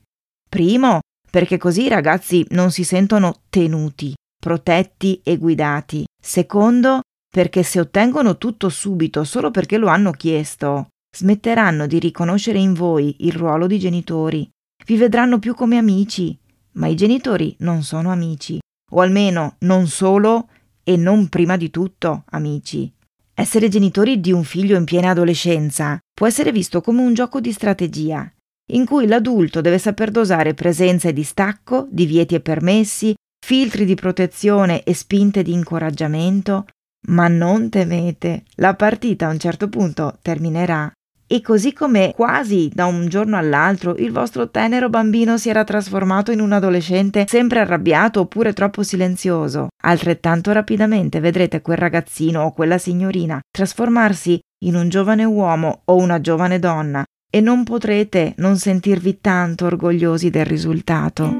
Primo, 0.54 1.00
perché 1.28 1.58
così 1.58 1.86
i 1.86 1.88
ragazzi 1.88 2.46
non 2.50 2.70
si 2.70 2.84
sentono 2.84 3.40
tenuti, 3.50 4.14
protetti 4.40 5.20
e 5.24 5.36
guidati. 5.36 6.04
Secondo, 6.22 7.00
perché 7.28 7.64
se 7.64 7.80
ottengono 7.80 8.38
tutto 8.38 8.68
subito 8.68 9.24
solo 9.24 9.50
perché 9.50 9.78
lo 9.78 9.88
hanno 9.88 10.12
chiesto, 10.12 10.90
smetteranno 11.12 11.88
di 11.88 11.98
riconoscere 11.98 12.60
in 12.60 12.72
voi 12.72 13.16
il 13.26 13.32
ruolo 13.32 13.66
di 13.66 13.80
genitori. 13.80 14.48
Vi 14.86 14.96
vedranno 14.96 15.40
più 15.40 15.56
come 15.56 15.76
amici, 15.76 16.38
ma 16.74 16.86
i 16.86 16.94
genitori 16.94 17.56
non 17.58 17.82
sono 17.82 18.12
amici, 18.12 18.60
o 18.92 19.00
almeno 19.00 19.56
non 19.62 19.88
solo 19.88 20.48
e 20.84 20.96
non 20.96 21.28
prima 21.28 21.56
di 21.56 21.70
tutto 21.70 22.22
amici. 22.30 22.88
Essere 23.34 23.68
genitori 23.68 24.20
di 24.20 24.30
un 24.30 24.44
figlio 24.44 24.76
in 24.76 24.84
piena 24.84 25.10
adolescenza 25.10 25.98
può 26.14 26.28
essere 26.28 26.52
visto 26.52 26.80
come 26.80 27.00
un 27.00 27.12
gioco 27.12 27.40
di 27.40 27.50
strategia 27.50 28.32
in 28.72 28.86
cui 28.86 29.06
l'adulto 29.06 29.60
deve 29.60 29.78
saper 29.78 30.10
dosare 30.10 30.54
presenza 30.54 31.08
e 31.08 31.12
distacco, 31.12 31.86
divieti 31.90 32.34
e 32.34 32.40
permessi, 32.40 33.14
filtri 33.44 33.84
di 33.84 33.94
protezione 33.94 34.82
e 34.84 34.94
spinte 34.94 35.42
di 35.42 35.52
incoraggiamento. 35.52 36.66
Ma 37.08 37.28
non 37.28 37.68
temete, 37.68 38.44
la 38.56 38.74
partita 38.74 39.26
a 39.26 39.30
un 39.30 39.38
certo 39.38 39.68
punto 39.68 40.18
terminerà. 40.22 40.90
E 41.26 41.40
così 41.40 41.72
come 41.72 42.12
quasi 42.14 42.70
da 42.72 42.86
un 42.86 43.08
giorno 43.08 43.36
all'altro 43.36 43.96
il 43.96 44.12
vostro 44.12 44.50
tenero 44.50 44.88
bambino 44.88 45.36
si 45.36 45.48
era 45.48 45.64
trasformato 45.64 46.30
in 46.30 46.40
un 46.40 46.52
adolescente 46.52 47.24
sempre 47.28 47.60
arrabbiato 47.60 48.20
oppure 48.20 48.52
troppo 48.52 48.82
silenzioso, 48.82 49.68
altrettanto 49.82 50.52
rapidamente 50.52 51.20
vedrete 51.20 51.62
quel 51.62 51.78
ragazzino 51.78 52.42
o 52.42 52.52
quella 52.52 52.78
signorina 52.78 53.40
trasformarsi 53.50 54.38
in 54.64 54.74
un 54.74 54.88
giovane 54.88 55.24
uomo 55.24 55.82
o 55.86 55.96
una 55.96 56.20
giovane 56.20 56.58
donna 56.58 57.04
e 57.34 57.40
non 57.40 57.64
potrete 57.64 58.34
non 58.36 58.56
sentirvi 58.56 59.18
tanto 59.20 59.64
orgogliosi 59.66 60.30
del 60.30 60.44
risultato. 60.44 61.34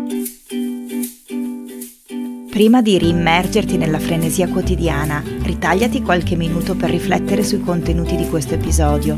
Prima 2.50 2.82
di 2.82 2.98
riimmergerti 2.98 3.76
nella 3.76 4.00
frenesia 4.00 4.48
quotidiana, 4.48 5.22
ritagliati 5.42 6.02
qualche 6.02 6.34
minuto 6.34 6.74
per 6.74 6.90
riflettere 6.90 7.44
sui 7.44 7.60
contenuti 7.60 8.16
di 8.16 8.28
questo 8.28 8.54
episodio 8.54 9.16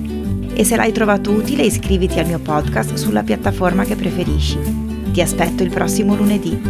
e 0.53 0.65
se 0.65 0.77
l'hai 0.77 0.93
trovato 0.93 1.31
utile 1.31 1.63
iscriviti 1.63 2.19
al 2.19 2.27
mio 2.27 2.41
podcast 2.41 2.93
sulla 2.93 3.23
piattaforma 3.23 3.85
che 3.85 3.97
preferisci. 3.97 4.59
Ti 5.13 5.21
aspetto 5.23 5.63
il 5.63 5.71
prossimo 5.71 6.15
lunedì. 6.15 6.61